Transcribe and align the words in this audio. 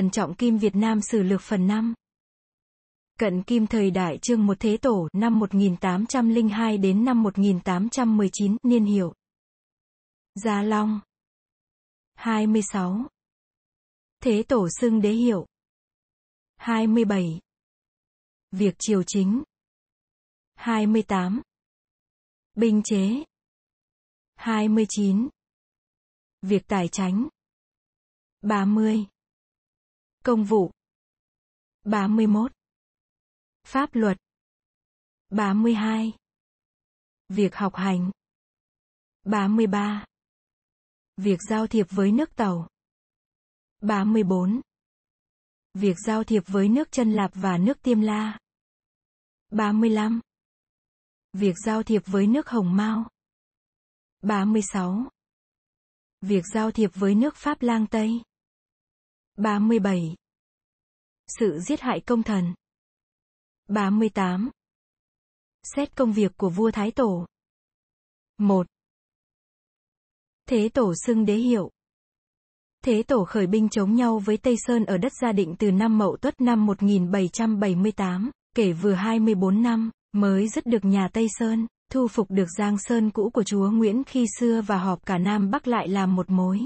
Trần 0.00 0.10
Trọng 0.10 0.34
Kim 0.34 0.58
Việt 0.58 0.76
Nam 0.76 1.00
Sử 1.00 1.22
Lược 1.22 1.40
phần 1.40 1.66
5 1.66 1.94
Cận 3.18 3.42
Kim 3.42 3.66
thời 3.66 3.90
đại 3.90 4.18
trương 4.22 4.46
một 4.46 4.56
thế 4.60 4.76
tổ, 4.76 5.08
năm 5.12 5.38
1802 5.38 6.78
đến 6.78 7.04
năm 7.04 7.22
1819 7.22 8.56
niên 8.62 8.84
hiệu. 8.84 9.14
Gia 10.34 10.62
Long. 10.62 11.00
26 12.14 13.08
Thế 14.20 14.42
tổ 14.48 14.68
xưng 14.80 15.00
đế 15.00 15.10
hiệu. 15.10 15.46
27 16.56 17.40
Việc 18.50 18.74
triều 18.78 19.02
chính. 19.06 19.42
28 20.54 21.42
Binh 22.54 22.82
chế. 22.84 23.24
29 24.34 25.28
Việc 26.42 26.62
tài 26.66 26.88
tránh 26.88 27.28
30 28.42 29.06
Công 30.24 30.44
vụ. 30.44 30.70
31 31.82 32.52
Pháp 33.66 33.90
luật. 33.92 34.16
32 35.28 36.12
Việc 37.28 37.54
học 37.54 37.74
hành. 37.74 38.10
33 39.22 40.04
Việc 41.16 41.38
giao 41.48 41.66
thiệp 41.66 41.86
với 41.90 42.12
nước 42.12 42.36
tàu. 42.36 42.68
34 43.80 44.60
Việc 45.74 45.96
giao 46.06 46.24
thiệp 46.24 46.42
với 46.46 46.68
nước 46.68 46.88
chân 46.92 47.12
lạp 47.12 47.30
và 47.34 47.58
nước 47.58 47.82
tiêm 47.82 48.00
la. 48.00 48.38
35 49.50 50.20
Việc 51.32 51.54
giao 51.66 51.82
thiệp 51.82 52.02
với 52.06 52.26
nước 52.26 52.48
Hồng 52.48 52.76
Mao. 52.76 53.08
36 54.20 55.08
Việc 56.20 56.44
giao 56.54 56.70
thiệp 56.70 56.90
với 56.94 57.14
nước 57.14 57.36
Pháp 57.36 57.62
Lang 57.62 57.86
Tây. 57.86 58.22
37 59.40 60.14
Sự 61.26 61.58
giết 61.58 61.80
hại 61.80 62.00
công 62.00 62.22
thần. 62.22 62.54
38 63.68 64.50
Xét 65.62 65.96
công 65.96 66.12
việc 66.12 66.32
của 66.36 66.48
vua 66.48 66.70
Thái 66.70 66.90
Tổ. 66.90 67.26
1. 68.38 68.66
Thế 70.48 70.68
Tổ 70.68 70.94
xưng 71.06 71.24
đế 71.24 71.34
hiệu. 71.34 71.70
Thế 72.84 73.02
Tổ 73.02 73.24
khởi 73.24 73.46
binh 73.46 73.68
chống 73.68 73.94
nhau 73.94 74.18
với 74.18 74.36
Tây 74.36 74.56
Sơn 74.58 74.84
ở 74.84 74.98
đất 74.98 75.12
Gia 75.22 75.32
Định 75.32 75.54
từ 75.58 75.70
năm 75.70 75.98
Mậu 75.98 76.16
Tuất 76.16 76.40
năm 76.40 76.66
1778, 76.66 78.30
kể 78.56 78.72
vừa 78.72 78.92
24 78.92 79.62
năm, 79.62 79.90
mới 80.12 80.48
dứt 80.48 80.66
được 80.66 80.84
nhà 80.84 81.08
Tây 81.12 81.26
Sơn, 81.38 81.66
thu 81.92 82.08
phục 82.08 82.30
được 82.30 82.48
Giang 82.58 82.78
Sơn 82.78 83.10
cũ 83.10 83.30
của 83.30 83.42
chúa 83.42 83.70
Nguyễn 83.70 84.04
khi 84.04 84.26
xưa 84.38 84.62
và 84.66 84.78
họp 84.78 85.06
cả 85.06 85.18
Nam 85.18 85.50
Bắc 85.50 85.68
lại 85.68 85.88
làm 85.88 86.16
một 86.16 86.30
mối. 86.30 86.60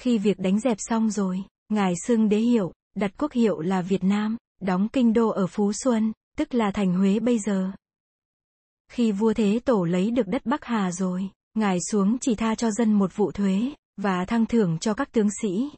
Khi 0.00 0.18
việc 0.18 0.38
đánh 0.38 0.60
dẹp 0.60 0.76
xong 0.80 1.10
rồi, 1.10 1.42
ngài 1.68 1.94
xưng 2.06 2.28
đế 2.28 2.38
hiệu, 2.38 2.72
đặt 2.96 3.10
quốc 3.18 3.32
hiệu 3.32 3.60
là 3.60 3.82
Việt 3.82 4.04
Nam, 4.04 4.36
đóng 4.60 4.88
kinh 4.88 5.12
đô 5.12 5.28
ở 5.28 5.46
Phú 5.46 5.72
Xuân, 5.72 6.12
tức 6.36 6.54
là 6.54 6.70
thành 6.70 6.94
Huế 6.94 7.18
bây 7.18 7.38
giờ. 7.38 7.70
Khi 8.92 9.12
vua 9.12 9.32
Thế 9.32 9.60
Tổ 9.64 9.84
lấy 9.84 10.10
được 10.10 10.26
đất 10.26 10.46
Bắc 10.46 10.64
Hà 10.64 10.92
rồi, 10.92 11.28
ngài 11.54 11.78
xuống 11.90 12.18
chỉ 12.20 12.34
tha 12.34 12.54
cho 12.54 12.70
dân 12.70 12.92
một 12.92 13.16
vụ 13.16 13.30
thuế, 13.30 13.60
và 13.96 14.24
thăng 14.24 14.46
thưởng 14.46 14.78
cho 14.78 14.94
các 14.94 15.12
tướng 15.12 15.28
sĩ. 15.42 15.70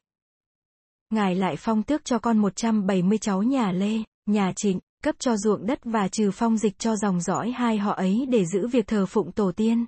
Ngài 1.10 1.34
lại 1.34 1.56
phong 1.58 1.82
tước 1.82 2.04
cho 2.04 2.18
con 2.18 2.38
170 2.38 3.18
cháu 3.18 3.42
nhà 3.42 3.72
Lê, 3.72 3.98
nhà 4.26 4.52
Trịnh, 4.56 4.78
cấp 5.02 5.14
cho 5.18 5.36
ruộng 5.36 5.66
đất 5.66 5.78
và 5.84 6.08
trừ 6.08 6.30
phong 6.34 6.56
dịch 6.56 6.78
cho 6.78 6.96
dòng 6.96 7.20
dõi 7.20 7.50
hai 7.50 7.78
họ 7.78 7.92
ấy 7.92 8.26
để 8.28 8.44
giữ 8.44 8.68
việc 8.68 8.86
thờ 8.86 9.06
phụng 9.06 9.32
tổ 9.32 9.52
tiên. 9.52 9.86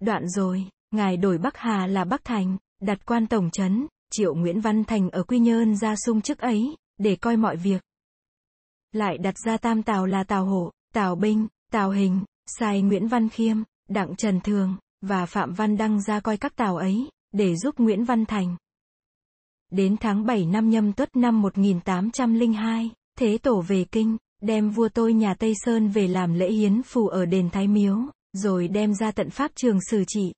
Đoạn 0.00 0.28
rồi, 0.28 0.68
ngài 0.90 1.16
đổi 1.16 1.38
Bắc 1.38 1.56
Hà 1.56 1.86
là 1.86 2.04
Bắc 2.04 2.24
Thành, 2.24 2.56
đặt 2.82 3.06
quan 3.06 3.26
tổng 3.26 3.50
trấn, 3.50 3.86
triệu 4.10 4.34
Nguyễn 4.34 4.60
Văn 4.60 4.84
Thành 4.84 5.10
ở 5.10 5.22
Quy 5.22 5.38
Nhơn 5.38 5.76
ra 5.76 5.94
sung 6.06 6.20
chức 6.20 6.38
ấy, 6.38 6.76
để 6.98 7.16
coi 7.16 7.36
mọi 7.36 7.56
việc. 7.56 7.82
Lại 8.92 9.18
đặt 9.18 9.34
ra 9.44 9.56
tam 9.56 9.82
tào 9.82 10.06
là 10.06 10.24
Tào 10.24 10.44
Hổ, 10.44 10.70
Tào 10.94 11.16
Binh, 11.16 11.46
Tào 11.72 11.90
Hình, 11.90 12.20
sai 12.46 12.82
Nguyễn 12.82 13.08
Văn 13.08 13.28
Khiêm, 13.28 13.56
Đặng 13.88 14.16
Trần 14.16 14.40
Thường, 14.40 14.76
và 15.00 15.26
Phạm 15.26 15.52
Văn 15.52 15.76
Đăng 15.76 16.02
ra 16.02 16.20
coi 16.20 16.36
các 16.36 16.56
tàu 16.56 16.76
ấy, 16.76 17.08
để 17.32 17.56
giúp 17.56 17.74
Nguyễn 17.78 18.04
Văn 18.04 18.26
Thành. 18.26 18.56
Đến 19.70 19.96
tháng 20.00 20.26
7 20.26 20.46
năm 20.46 20.70
nhâm 20.70 20.92
tuất 20.92 21.16
năm 21.16 21.42
1802, 21.42 22.90
Thế 23.18 23.38
Tổ 23.38 23.60
về 23.60 23.84
Kinh, 23.84 24.16
đem 24.40 24.70
vua 24.70 24.88
tôi 24.88 25.12
nhà 25.12 25.34
Tây 25.34 25.52
Sơn 25.64 25.88
về 25.88 26.08
làm 26.08 26.34
lễ 26.34 26.50
hiến 26.50 26.82
phù 26.82 27.08
ở 27.08 27.26
đền 27.26 27.50
Thái 27.50 27.68
Miếu, 27.68 27.96
rồi 28.32 28.68
đem 28.68 28.94
ra 28.94 29.10
tận 29.10 29.30
Pháp 29.30 29.50
trường 29.54 29.78
xử 29.90 30.04
trị. 30.08 30.32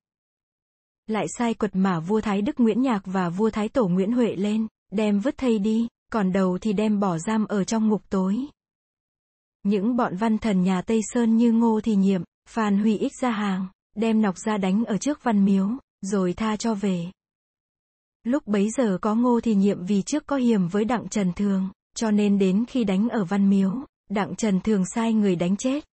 Lại 1.06 1.26
sai 1.38 1.54
quật 1.54 1.76
mã 1.76 2.00
vua 2.00 2.20
Thái 2.20 2.42
Đức 2.42 2.60
Nguyễn 2.60 2.82
Nhạc 2.82 3.02
và 3.04 3.28
vua 3.28 3.50
Thái 3.50 3.68
Tổ 3.68 3.88
Nguyễn 3.88 4.12
Huệ 4.12 4.36
lên, 4.36 4.66
đem 4.92 5.20
vứt 5.20 5.38
thây 5.38 5.58
đi, 5.58 5.88
còn 6.12 6.32
đầu 6.32 6.58
thì 6.58 6.72
đem 6.72 7.00
bỏ 7.00 7.18
giam 7.18 7.46
ở 7.46 7.64
trong 7.64 7.88
ngục 7.88 8.02
tối. 8.10 8.38
Những 9.62 9.96
bọn 9.96 10.16
văn 10.16 10.38
thần 10.38 10.62
nhà 10.62 10.82
Tây 10.82 11.00
Sơn 11.12 11.36
như 11.36 11.52
Ngô 11.52 11.80
Thì 11.80 11.96
Nhiệm, 11.96 12.22
Phan 12.48 12.78
Huy 12.78 12.98
Ích 12.98 13.12
ra 13.20 13.30
hàng, 13.30 13.66
đem 13.96 14.22
nọc 14.22 14.38
ra 14.38 14.56
đánh 14.56 14.84
ở 14.84 14.96
trước 14.96 15.24
văn 15.24 15.44
miếu, 15.44 15.68
rồi 16.00 16.32
tha 16.32 16.56
cho 16.56 16.74
về. 16.74 17.06
Lúc 18.22 18.46
bấy 18.46 18.70
giờ 18.70 18.98
có 19.00 19.14
Ngô 19.14 19.40
Thì 19.40 19.54
Nhiệm 19.54 19.84
vì 19.84 20.02
trước 20.02 20.26
có 20.26 20.36
hiểm 20.36 20.68
với 20.68 20.84
Đặng 20.84 21.08
Trần 21.08 21.32
Thường, 21.32 21.70
cho 21.96 22.10
nên 22.10 22.38
đến 22.38 22.64
khi 22.68 22.84
đánh 22.84 23.08
ở 23.08 23.24
văn 23.24 23.50
miếu, 23.50 23.72
Đặng 24.10 24.36
Trần 24.36 24.60
Thường 24.60 24.84
sai 24.94 25.12
người 25.12 25.36
đánh 25.36 25.56
chết. 25.56 25.84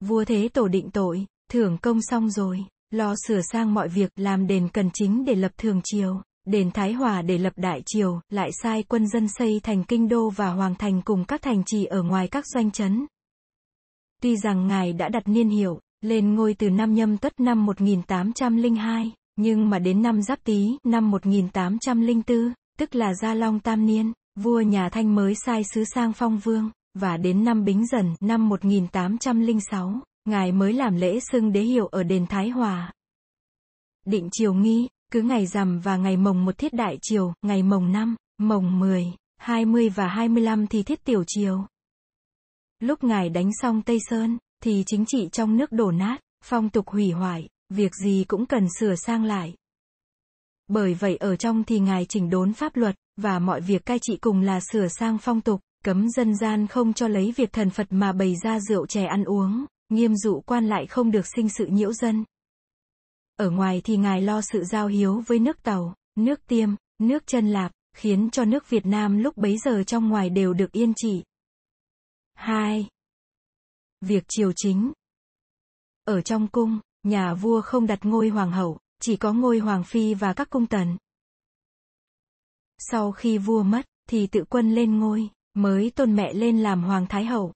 Vua 0.00 0.24
Thế 0.24 0.48
Tổ 0.48 0.68
định 0.68 0.90
tội, 0.90 1.26
thưởng 1.50 1.78
công 1.82 2.02
xong 2.02 2.30
rồi, 2.30 2.64
lo 2.90 3.14
sửa 3.26 3.40
sang 3.52 3.74
mọi 3.74 3.88
việc 3.88 4.12
làm 4.16 4.46
đền 4.46 4.68
cần 4.68 4.90
chính 4.94 5.24
để 5.24 5.34
lập 5.34 5.52
thường 5.58 5.80
triều, 5.84 6.22
đền 6.46 6.70
Thái 6.70 6.92
Hòa 6.92 7.22
để 7.22 7.38
lập 7.38 7.52
đại 7.56 7.82
triều, 7.86 8.20
lại 8.30 8.50
sai 8.62 8.82
quân 8.82 9.08
dân 9.08 9.28
xây 9.28 9.60
thành 9.62 9.84
kinh 9.84 10.08
đô 10.08 10.30
và 10.30 10.48
hoàng 10.50 10.74
thành 10.74 11.02
cùng 11.02 11.24
các 11.24 11.42
thành 11.42 11.62
trì 11.66 11.84
ở 11.84 12.02
ngoài 12.02 12.28
các 12.28 12.44
doanh 12.46 12.70
trấn. 12.70 13.06
Tuy 14.22 14.36
rằng 14.36 14.66
ngài 14.66 14.92
đã 14.92 15.08
đặt 15.08 15.28
niên 15.28 15.48
hiệu, 15.48 15.80
lên 16.00 16.34
ngôi 16.34 16.54
từ 16.54 16.70
năm 16.70 16.94
nhâm 16.94 17.18
tuất 17.18 17.40
năm 17.40 17.66
1802, 17.66 19.12
nhưng 19.36 19.70
mà 19.70 19.78
đến 19.78 20.02
năm 20.02 20.22
giáp 20.22 20.44
tý 20.44 20.78
năm 20.84 21.10
1804, 21.10 22.52
tức 22.78 22.94
là 22.94 23.14
Gia 23.14 23.34
Long 23.34 23.60
Tam 23.60 23.86
Niên, 23.86 24.12
vua 24.40 24.60
nhà 24.60 24.88
Thanh 24.88 25.14
mới 25.14 25.34
sai 25.34 25.62
sứ 25.74 25.84
sang 25.84 26.12
phong 26.12 26.38
vương, 26.38 26.70
và 26.94 27.16
đến 27.16 27.44
năm 27.44 27.64
Bính 27.64 27.86
Dần 27.86 28.14
năm 28.20 28.48
1806, 28.48 30.00
ngài 30.28 30.52
mới 30.52 30.72
làm 30.72 30.96
lễ 30.96 31.20
xưng 31.32 31.52
đế 31.52 31.60
hiệu 31.60 31.86
ở 31.86 32.02
đền 32.02 32.26
Thái 32.26 32.48
Hòa. 32.48 32.92
Định 34.06 34.28
triều 34.32 34.54
nghi, 34.54 34.88
cứ 35.12 35.22
ngày 35.22 35.46
rằm 35.46 35.80
và 35.80 35.96
ngày 35.96 36.16
mồng 36.16 36.44
một 36.44 36.58
thiết 36.58 36.72
đại 36.72 36.98
triều, 37.02 37.32
ngày 37.42 37.62
mồng 37.62 37.92
5, 37.92 38.16
mồng 38.38 38.78
10, 38.78 39.06
20 39.36 39.88
và 39.88 40.08
25 40.08 40.66
thì 40.66 40.82
thiết 40.82 41.04
tiểu 41.04 41.24
triều. 41.26 41.66
Lúc 42.80 43.04
ngài 43.04 43.28
đánh 43.28 43.50
xong 43.62 43.82
Tây 43.82 43.98
Sơn, 44.08 44.38
thì 44.62 44.82
chính 44.86 45.04
trị 45.06 45.28
trong 45.32 45.56
nước 45.56 45.72
đổ 45.72 45.90
nát, 45.90 46.20
phong 46.44 46.68
tục 46.68 46.88
hủy 46.88 47.10
hoại, 47.10 47.48
việc 47.70 47.94
gì 47.94 48.24
cũng 48.28 48.46
cần 48.46 48.66
sửa 48.78 48.94
sang 48.94 49.24
lại. 49.24 49.54
Bởi 50.68 50.94
vậy 50.94 51.16
ở 51.16 51.36
trong 51.36 51.64
thì 51.64 51.78
ngài 51.78 52.06
chỉnh 52.08 52.30
đốn 52.30 52.52
pháp 52.52 52.76
luật, 52.76 52.96
và 53.16 53.38
mọi 53.38 53.60
việc 53.60 53.86
cai 53.86 53.98
trị 54.02 54.16
cùng 54.16 54.40
là 54.40 54.60
sửa 54.72 54.88
sang 54.88 55.18
phong 55.18 55.40
tục, 55.40 55.60
cấm 55.84 56.10
dân 56.10 56.36
gian 56.36 56.66
không 56.66 56.92
cho 56.92 57.08
lấy 57.08 57.32
việc 57.36 57.52
thần 57.52 57.70
Phật 57.70 57.86
mà 57.90 58.12
bày 58.12 58.34
ra 58.44 58.60
rượu 58.60 58.86
chè 58.86 59.04
ăn 59.04 59.24
uống, 59.24 59.64
nghiêm 59.88 60.16
dụ 60.16 60.40
quan 60.40 60.66
lại 60.66 60.86
không 60.86 61.10
được 61.10 61.26
sinh 61.26 61.48
sự 61.48 61.66
nhiễu 61.66 61.92
dân. 61.92 62.24
Ở 63.36 63.50
ngoài 63.50 63.80
thì 63.84 63.96
ngài 63.96 64.22
lo 64.22 64.40
sự 64.40 64.64
giao 64.64 64.86
hiếu 64.86 65.22
với 65.26 65.38
nước 65.38 65.62
Tàu, 65.62 65.94
nước 66.16 66.46
Tiêm, 66.46 66.70
nước 66.98 67.26
Chân 67.26 67.48
Lạp, 67.48 67.72
khiến 67.96 68.30
cho 68.30 68.44
nước 68.44 68.70
Việt 68.70 68.86
Nam 68.86 69.18
lúc 69.18 69.36
bấy 69.36 69.58
giờ 69.58 69.84
trong 69.84 70.08
ngoài 70.08 70.30
đều 70.30 70.52
được 70.52 70.72
yên 70.72 70.92
trị. 70.96 71.22
2. 72.34 72.88
Việc 74.00 74.24
triều 74.28 74.52
chính 74.56 74.92
Ở 76.04 76.20
trong 76.20 76.48
cung, 76.48 76.80
nhà 77.02 77.34
vua 77.34 77.60
không 77.60 77.86
đặt 77.86 77.98
ngôi 78.02 78.28
hoàng 78.28 78.52
hậu, 78.52 78.78
chỉ 79.00 79.16
có 79.16 79.32
ngôi 79.32 79.58
hoàng 79.58 79.84
phi 79.84 80.14
và 80.14 80.32
các 80.32 80.50
cung 80.50 80.66
tần. 80.66 80.96
Sau 82.78 83.12
khi 83.12 83.38
vua 83.38 83.62
mất, 83.62 83.86
thì 84.08 84.26
tự 84.26 84.44
quân 84.48 84.74
lên 84.74 84.98
ngôi, 84.98 85.28
mới 85.54 85.90
tôn 85.90 86.16
mẹ 86.16 86.32
lên 86.32 86.62
làm 86.62 86.84
hoàng 86.84 87.06
thái 87.06 87.24
hậu. 87.24 87.52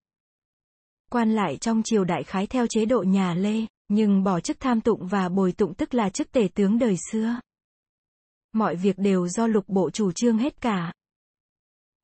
Quan 1.12 1.32
lại 1.32 1.56
trong 1.56 1.82
triều 1.84 2.04
đại 2.04 2.24
khái 2.24 2.46
theo 2.46 2.66
chế 2.70 2.84
độ 2.84 3.02
nhà 3.02 3.34
Lê, 3.34 3.66
nhưng 3.88 4.22
bỏ 4.24 4.40
chức 4.40 4.60
tham 4.60 4.80
tụng 4.80 5.06
và 5.06 5.28
bồi 5.28 5.52
tụng 5.52 5.74
tức 5.74 5.94
là 5.94 6.10
chức 6.10 6.32
tể 6.32 6.48
tướng 6.54 6.78
đời 6.78 6.96
xưa. 7.10 7.36
Mọi 8.52 8.76
việc 8.76 8.98
đều 8.98 9.28
do 9.28 9.46
lục 9.46 9.64
bộ 9.68 9.90
chủ 9.90 10.12
trương 10.12 10.38
hết 10.38 10.60
cả. 10.60 10.92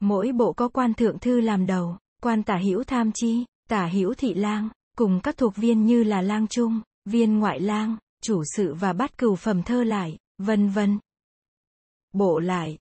Mỗi 0.00 0.32
bộ 0.32 0.52
có 0.52 0.68
quan 0.68 0.94
thượng 0.94 1.18
thư 1.18 1.40
làm 1.40 1.66
đầu, 1.66 1.98
quan 2.22 2.42
tả 2.42 2.58
hữu 2.64 2.84
tham 2.84 3.10
chi, 3.14 3.44
tả 3.68 3.86
hữu 3.86 4.14
thị 4.14 4.34
lang, 4.34 4.68
cùng 4.96 5.20
các 5.22 5.36
thuộc 5.36 5.56
viên 5.56 5.86
như 5.86 6.02
là 6.02 6.22
lang 6.22 6.46
trung, 6.46 6.80
viên 7.04 7.38
ngoại 7.38 7.60
lang, 7.60 7.96
chủ 8.22 8.42
sự 8.56 8.74
và 8.74 8.92
bát 8.92 9.18
cửu 9.18 9.36
phẩm 9.36 9.62
thơ 9.62 9.84
lại, 9.84 10.18
vân 10.38 10.68
vân. 10.68 10.98
Bộ 12.12 12.38
lại. 12.38 12.78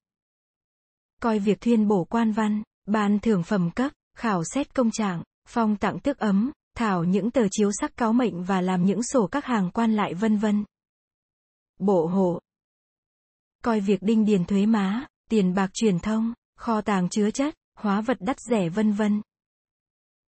Coi 1.22 1.40
việc 1.40 1.62
thuyên 1.62 1.88
bổ 1.88 2.04
quan 2.04 2.32
văn, 2.32 2.64
ban 2.86 3.20
thưởng 3.20 3.44
phẩm 3.44 3.72
cấp, 3.72 3.92
khảo 4.18 4.44
xét 4.44 4.76
công 4.76 4.92
trạng, 4.92 5.24
phong 5.48 5.76
tặng 5.76 6.00
tước 6.00 6.18
ấm, 6.18 6.52
thảo 6.76 7.04
những 7.04 7.32
tờ 7.32 7.48
chiếu 7.52 7.72
sắc 7.72 7.98
cáo 7.98 8.14
mệnh 8.14 8.44
và 8.44 8.62
làm 8.62 8.86
những 8.86 9.04
sổ 9.04 9.28
các 9.28 9.46
hàng 9.46 9.72
quan 9.74 9.94
lại 9.94 10.14
vân 10.14 10.38
vân. 10.38 10.64
Bộ 11.80 12.08
hộ. 12.08 12.40
Coi 13.64 13.80
việc 13.80 14.02
đinh 14.02 14.26
điền 14.26 14.46
thuế 14.46 14.66
má, 14.66 15.08
tiền 15.30 15.54
bạc 15.54 15.70
truyền 15.74 16.00
thông, 16.00 16.34
kho 16.56 16.82
tàng 16.82 17.10
chứa 17.10 17.32
chất, 17.32 17.56
hóa 17.76 18.02
vật 18.02 18.18
đắt 18.20 18.40
rẻ 18.40 18.70
vân 18.70 18.92
vân. 18.92 19.22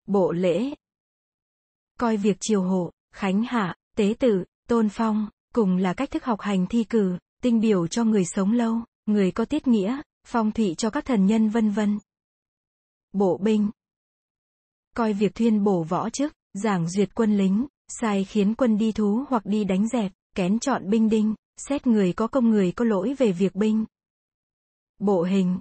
Bộ 0.07 0.33
lễ 0.33 0.75
Coi 1.99 2.17
việc 2.17 2.37
triều 2.41 2.63
hộ, 2.63 2.91
khánh 3.15 3.43
hạ, 3.43 3.77
tế 3.97 4.15
tự, 4.19 4.45
tôn 4.69 4.89
phong, 4.89 5.29
cùng 5.55 5.77
là 5.77 5.95
cách 5.95 6.11
thức 6.11 6.25
học 6.25 6.41
hành 6.41 6.67
thi 6.67 6.85
cử, 6.85 7.19
tinh 7.43 7.61
biểu 7.61 7.87
cho 7.87 8.05
người 8.05 8.25
sống 8.25 8.53
lâu, 8.53 8.81
người 9.07 9.31
có 9.31 9.45
tiết 9.45 9.67
nghĩa, 9.67 10.01
phong 10.27 10.53
thủy 10.53 10.75
cho 10.79 10.91
các 10.91 11.05
thần 11.05 11.27
nhân 11.27 11.49
vân 11.49 11.71
vân. 11.71 11.99
Bộ 13.13 13.39
binh 13.39 13.71
Coi 14.97 15.13
việc 15.13 15.35
thuyên 15.35 15.65
bổ 15.65 15.83
võ 15.83 16.11
chức, 16.11 16.33
giảng 16.55 16.89
duyệt 16.89 17.15
quân 17.15 17.37
lính, 17.37 17.67
sai 17.89 18.25
khiến 18.25 18.55
quân 18.55 18.79
đi 18.79 18.93
thú 18.93 19.25
hoặc 19.29 19.47
đi 19.47 19.65
đánh 19.65 19.89
dẹp, 19.89 20.13
kén 20.35 20.59
chọn 20.59 20.91
binh 20.91 21.09
đinh, 21.09 21.35
xét 21.57 21.87
người 21.87 22.13
có 22.13 22.27
công 22.27 22.51
người 22.51 22.73
có 22.73 22.85
lỗi 22.85 23.15
về 23.19 23.33
việc 23.33 23.55
binh. 23.55 23.85
Bộ 24.99 25.23
hình 25.23 25.59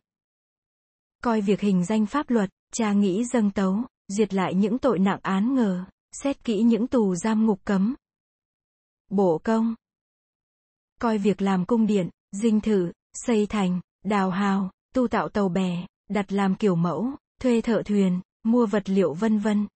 Coi 1.23 1.41
việc 1.41 1.61
hình 1.61 1.85
danh 1.85 2.05
pháp 2.05 2.29
luật, 2.29 2.49
tra 2.73 2.93
nghĩ 2.93 3.23
dâng 3.25 3.51
tấu, 3.51 3.77
diệt 4.07 4.33
lại 4.33 4.53
những 4.53 4.77
tội 4.77 4.99
nặng 4.99 5.19
án 5.21 5.55
ngờ, 5.55 5.85
xét 6.11 6.43
kỹ 6.43 6.63
những 6.63 6.87
tù 6.87 7.15
giam 7.15 7.45
ngục 7.45 7.59
cấm. 7.63 7.95
Bộ 9.09 9.41
công 9.43 9.75
Coi 10.99 11.17
việc 11.17 11.41
làm 11.41 11.65
cung 11.65 11.87
điện, 11.87 12.09
dinh 12.31 12.61
thự, 12.61 12.91
xây 13.13 13.45
thành, 13.45 13.81
đào 14.05 14.29
hào, 14.29 14.71
tu 14.93 15.07
tạo 15.07 15.29
tàu 15.29 15.49
bè, 15.49 15.85
đặt 16.09 16.31
làm 16.31 16.55
kiểu 16.55 16.75
mẫu, 16.75 17.11
thuê 17.41 17.61
thợ 17.61 17.81
thuyền, 17.85 18.21
mua 18.51 18.65
vật 18.65 18.89
liệu 18.89 19.13
vân 19.13 19.39
vân. 19.39 19.67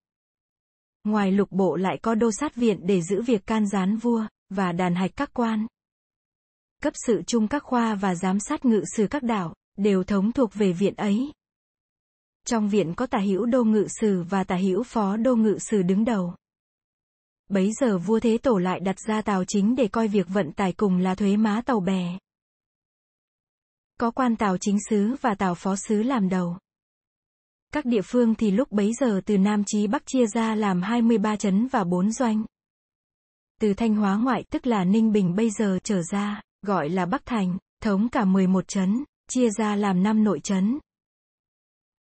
Ngoài 1.03 1.31
lục 1.31 1.51
bộ 1.51 1.75
lại 1.75 1.97
có 2.01 2.15
đô 2.15 2.31
sát 2.31 2.55
viện 2.55 2.79
để 2.83 3.01
giữ 3.01 3.21
việc 3.21 3.45
can 3.45 3.67
gián 3.67 3.97
vua, 3.97 4.25
và 4.49 4.71
đàn 4.71 4.95
hạch 4.95 5.11
các 5.15 5.29
quan. 5.33 5.67
Cấp 6.81 6.93
sự 7.07 7.21
chung 7.27 7.47
các 7.47 7.63
khoa 7.63 7.95
và 7.95 8.15
giám 8.15 8.39
sát 8.39 8.65
ngự 8.65 8.83
sử 8.95 9.07
các 9.07 9.23
đảo, 9.23 9.55
đều 9.77 10.03
thống 10.03 10.31
thuộc 10.31 10.53
về 10.53 10.73
viện 10.73 10.95
ấy. 10.95 11.31
Trong 12.45 12.69
viện 12.69 12.93
có 12.95 13.05
tả 13.05 13.19
hữu 13.19 13.45
đô 13.45 13.63
ngự 13.63 13.87
sử 14.01 14.23
và 14.23 14.43
tả 14.43 14.55
hữu 14.55 14.83
phó 14.83 15.17
đô 15.17 15.35
ngự 15.35 15.57
sử 15.59 15.81
đứng 15.81 16.05
đầu. 16.05 16.35
Bấy 17.49 17.71
giờ 17.79 17.97
vua 17.97 18.19
Thế 18.19 18.37
Tổ 18.37 18.57
lại 18.57 18.79
đặt 18.79 18.95
ra 19.07 19.21
tàu 19.21 19.43
chính 19.47 19.75
để 19.75 19.87
coi 19.87 20.07
việc 20.07 20.27
vận 20.29 20.51
tải 20.51 20.73
cùng 20.73 20.97
là 20.97 21.15
thuế 21.15 21.37
má 21.37 21.61
tàu 21.65 21.79
bè. 21.79 22.17
Có 23.99 24.11
quan 24.11 24.35
tàu 24.35 24.57
chính 24.57 24.77
sứ 24.89 25.15
và 25.21 25.35
tàu 25.35 25.55
phó 25.55 25.75
sứ 25.75 26.03
làm 26.03 26.29
đầu. 26.29 26.57
Các 27.71 27.85
địa 27.85 28.01
phương 28.01 28.35
thì 28.35 28.51
lúc 28.51 28.71
bấy 28.71 28.93
giờ 28.93 29.21
từ 29.25 29.37
Nam 29.37 29.63
chí 29.65 29.87
Bắc 29.87 30.03
chia 30.05 30.25
ra 30.27 30.55
làm 30.55 30.81
23 30.81 31.35
chấn 31.35 31.67
và 31.67 31.83
4 31.83 32.11
doanh. 32.11 32.43
Từ 33.61 33.73
Thanh 33.73 33.95
Hóa 33.95 34.17
ngoại 34.17 34.43
tức 34.49 34.67
là 34.67 34.83
Ninh 34.83 35.11
Bình 35.11 35.35
bây 35.35 35.49
giờ 35.49 35.79
trở 35.83 36.01
ra, 36.11 36.41
gọi 36.61 36.89
là 36.89 37.05
Bắc 37.05 37.25
Thành, 37.25 37.57
thống 37.81 38.09
cả 38.09 38.25
11 38.25 38.67
chấn, 38.67 39.03
chia 39.29 39.49
ra 39.49 39.75
làm 39.75 40.03
5 40.03 40.23
nội 40.23 40.39
chấn. 40.39 40.79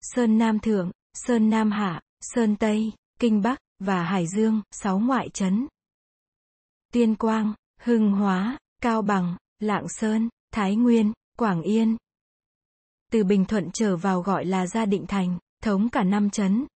Sơn 0.00 0.38
Nam 0.38 0.58
Thượng, 0.58 0.90
Sơn 1.14 1.50
Nam 1.50 1.70
Hạ, 1.70 2.00
Sơn 2.20 2.56
Tây, 2.56 2.92
Kinh 3.20 3.42
Bắc, 3.42 3.58
và 3.78 4.02
Hải 4.02 4.26
Dương, 4.26 4.62
6 4.70 4.98
ngoại 4.98 5.28
chấn. 5.28 5.66
Tuyên 6.92 7.14
Quang, 7.14 7.54
Hưng 7.80 8.12
Hóa, 8.12 8.58
Cao 8.82 9.02
Bằng, 9.02 9.36
Lạng 9.58 9.88
Sơn, 9.88 10.28
Thái 10.52 10.76
Nguyên, 10.76 11.12
Quảng 11.38 11.62
Yên. 11.62 11.96
Từ 13.12 13.24
Bình 13.24 13.44
Thuận 13.44 13.70
trở 13.70 13.96
vào 13.96 14.22
gọi 14.22 14.44
là 14.44 14.66
Gia 14.66 14.84
Định 14.84 15.06
Thành, 15.08 15.38
thống 15.60 15.88
cả 15.88 16.04
năm 16.04 16.30
chấn. 16.30 16.66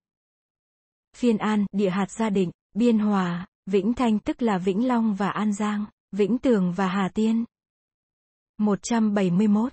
Phiên 1.16 1.38
An, 1.38 1.66
địa 1.72 1.90
hạt 1.90 2.10
Gia 2.10 2.30
Định, 2.30 2.50
Biên 2.74 2.98
Hòa, 2.98 3.46
Vĩnh 3.66 3.94
Thanh 3.94 4.18
tức 4.18 4.42
là 4.42 4.58
Vĩnh 4.58 4.88
Long 4.88 5.14
và 5.14 5.28
An 5.28 5.52
Giang, 5.52 5.84
Vĩnh 6.12 6.38
Tường 6.38 6.72
và 6.76 6.88
Hà 6.88 7.08
Tiên. 7.14 7.44
171. 8.58 9.72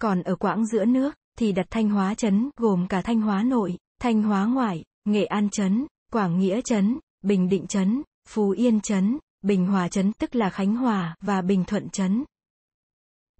Còn 0.00 0.22
ở 0.22 0.36
quãng 0.36 0.66
giữa 0.66 0.84
nước, 0.84 1.14
thì 1.38 1.52
đặt 1.52 1.66
Thanh 1.70 1.88
Hóa 1.88 2.14
chấn, 2.14 2.50
gồm 2.56 2.86
cả 2.88 3.02
Thanh 3.02 3.20
Hóa 3.20 3.42
nội, 3.42 3.78
Thanh 4.00 4.22
Hóa 4.22 4.46
ngoại, 4.46 4.84
Nghệ 5.04 5.24
An 5.24 5.50
chấn, 5.50 5.86
Quảng 6.12 6.38
Nghĩa 6.38 6.60
chấn, 6.60 6.98
Bình 7.22 7.48
Định 7.48 7.66
chấn, 7.66 8.02
Phú 8.28 8.50
Yên 8.50 8.80
chấn, 8.80 9.18
Bình 9.42 9.66
Hòa 9.66 9.88
chấn 9.88 10.12
tức 10.12 10.36
là 10.36 10.50
Khánh 10.50 10.76
Hòa 10.76 11.16
và 11.20 11.42
Bình 11.42 11.64
Thuận 11.64 11.88
chấn. 11.88 12.24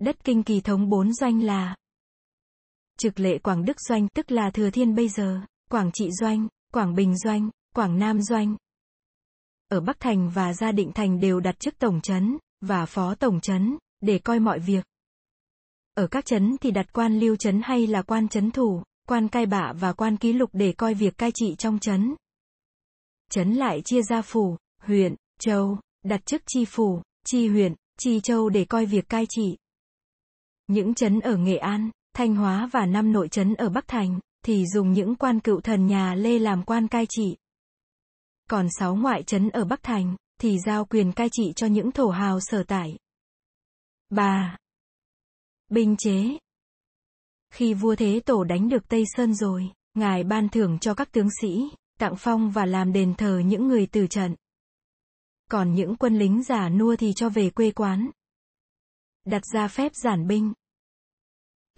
Đất 0.00 0.24
kinh 0.24 0.42
kỳ 0.42 0.60
thống 0.60 0.88
bốn 0.88 1.12
doanh 1.12 1.42
là 1.42 1.76
Trực 2.98 3.20
lệ 3.20 3.38
Quảng 3.38 3.64
Đức 3.64 3.80
Doanh 3.80 4.08
tức 4.08 4.30
là 4.30 4.50
Thừa 4.50 4.70
Thiên 4.70 4.94
bây 4.94 5.08
giờ, 5.08 5.40
Quảng 5.70 5.90
Trị 5.92 6.10
Doanh, 6.20 6.48
Quảng 6.72 6.94
Bình 6.94 7.18
Doanh, 7.18 7.50
Quảng 7.74 7.98
Nam 7.98 8.22
Doanh. 8.22 8.56
Ở 9.68 9.80
Bắc 9.80 10.00
Thành 10.00 10.30
và 10.34 10.52
Gia 10.52 10.72
Định 10.72 10.92
Thành 10.94 11.20
đều 11.20 11.40
đặt 11.40 11.60
chức 11.60 11.78
Tổng 11.78 12.00
Trấn, 12.00 12.38
và 12.60 12.86
Phó 12.86 13.14
Tổng 13.14 13.40
Trấn, 13.40 13.78
để 14.00 14.18
coi 14.18 14.40
mọi 14.40 14.58
việc. 14.58 14.84
Ở 15.94 16.06
các 16.06 16.26
trấn 16.26 16.56
thì 16.60 16.70
đặt 16.70 16.92
quan 16.92 17.18
lưu 17.18 17.36
trấn 17.36 17.60
hay 17.64 17.86
là 17.86 18.02
quan 18.02 18.28
trấn 18.28 18.50
thủ, 18.50 18.82
quan 19.08 19.28
cai 19.28 19.46
bạ 19.46 19.72
và 19.80 19.92
quan 19.92 20.16
ký 20.16 20.32
lục 20.32 20.50
để 20.52 20.72
coi 20.72 20.94
việc 20.94 21.18
cai 21.18 21.30
trị 21.34 21.54
trong 21.58 21.78
trấn. 21.78 22.14
Trấn 23.30 23.54
lại 23.54 23.82
chia 23.84 24.02
ra 24.02 24.22
phủ, 24.22 24.56
huyện, 24.82 25.14
châu, 25.40 25.78
đặt 26.04 26.26
chức 26.26 26.42
chi 26.46 26.64
phủ, 26.64 27.02
chi 27.24 27.48
huyện, 27.48 27.74
chi 27.98 28.20
châu 28.20 28.48
để 28.48 28.64
coi 28.64 28.86
việc 28.86 29.08
cai 29.08 29.26
trị. 29.28 29.56
Những 30.66 30.94
trấn 30.94 31.20
ở 31.20 31.36
Nghệ 31.36 31.56
An, 31.56 31.90
Thanh 32.14 32.34
Hóa 32.34 32.68
và 32.72 32.86
năm 32.86 33.12
nội 33.12 33.28
trấn 33.28 33.54
ở 33.54 33.68
Bắc 33.68 33.88
Thành, 33.88 34.20
thì 34.44 34.66
dùng 34.66 34.92
những 34.92 35.14
quan 35.14 35.40
cựu 35.40 35.60
thần 35.60 35.86
nhà 35.86 36.14
Lê 36.14 36.38
làm 36.38 36.62
quan 36.62 36.88
cai 36.88 37.06
trị. 37.08 37.36
Còn 38.50 38.66
sáu 38.78 38.96
ngoại 38.96 39.22
trấn 39.22 39.48
ở 39.48 39.64
Bắc 39.64 39.82
Thành, 39.82 40.16
thì 40.40 40.58
giao 40.66 40.84
quyền 40.84 41.12
cai 41.12 41.28
trị 41.32 41.52
cho 41.56 41.66
những 41.66 41.92
thổ 41.92 42.08
hào 42.08 42.40
sở 42.40 42.62
tại. 42.62 42.98
3. 44.10 44.56
Binh 45.68 45.96
chế 45.98 46.38
Khi 47.50 47.74
vua 47.74 47.94
Thế 47.94 48.20
Tổ 48.26 48.44
đánh 48.44 48.68
được 48.68 48.88
Tây 48.88 49.04
Sơn 49.16 49.34
rồi, 49.34 49.70
ngài 49.94 50.24
ban 50.24 50.48
thưởng 50.48 50.78
cho 50.78 50.94
các 50.94 51.12
tướng 51.12 51.28
sĩ, 51.40 51.70
tặng 51.98 52.14
phong 52.18 52.50
và 52.50 52.66
làm 52.66 52.92
đền 52.92 53.14
thờ 53.14 53.38
những 53.38 53.68
người 53.68 53.86
từ 53.86 54.06
trận. 54.06 54.34
Còn 55.50 55.74
những 55.74 55.96
quân 55.96 56.18
lính 56.18 56.42
giả 56.42 56.68
nua 56.68 56.96
thì 56.96 57.12
cho 57.16 57.28
về 57.28 57.50
quê 57.50 57.70
quán. 57.70 58.10
Đặt 59.24 59.42
ra 59.54 59.68
phép 59.68 59.92
giản 59.94 60.26
binh. 60.26 60.52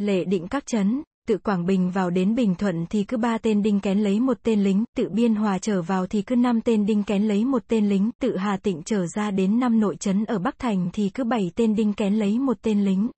Lệ 0.01 0.25
định 0.25 0.49
các 0.49 0.67
chấn, 0.67 1.03
tự 1.29 1.39
Quảng 1.39 1.67
Bình 1.67 1.91
vào 1.91 2.11
đến 2.11 2.35
Bình 2.35 2.55
Thuận 2.55 2.87
thì 2.91 3.05
cứ 3.05 3.17
ba 3.17 3.39
tên 3.39 3.63
đinh 3.63 3.81
kén 3.81 3.99
lấy 3.99 4.21
một 4.21 4.39
tên 4.43 4.63
lính, 4.63 4.85
tự 4.97 5.09
Biên 5.09 5.35
Hòa 5.35 5.59
trở 5.59 5.83
vào 5.83 6.07
thì 6.07 6.23
cứ 6.23 6.37
năm 6.37 6.61
tên 6.61 6.87
đinh 6.87 7.03
kén 7.03 7.23
lấy 7.23 7.45
một 7.45 7.63
tên 7.69 7.89
lính, 7.89 8.11
tự 8.21 8.37
Hà 8.37 8.57
Tịnh 8.57 8.83
trở 8.85 9.07
ra 9.07 9.31
đến 9.31 9.61
năm 9.61 9.81
nội 9.81 9.97
trấn 9.97 10.25
ở 10.25 10.39
Bắc 10.39 10.59
Thành 10.59 10.91
thì 10.93 11.11
cứ 11.15 11.25
bảy 11.25 11.53
tên 11.57 11.75
đinh 11.75 11.93
kén 11.93 12.15
lấy 12.15 12.39
một 12.39 12.59
tên 12.63 12.85
lính. 12.85 13.09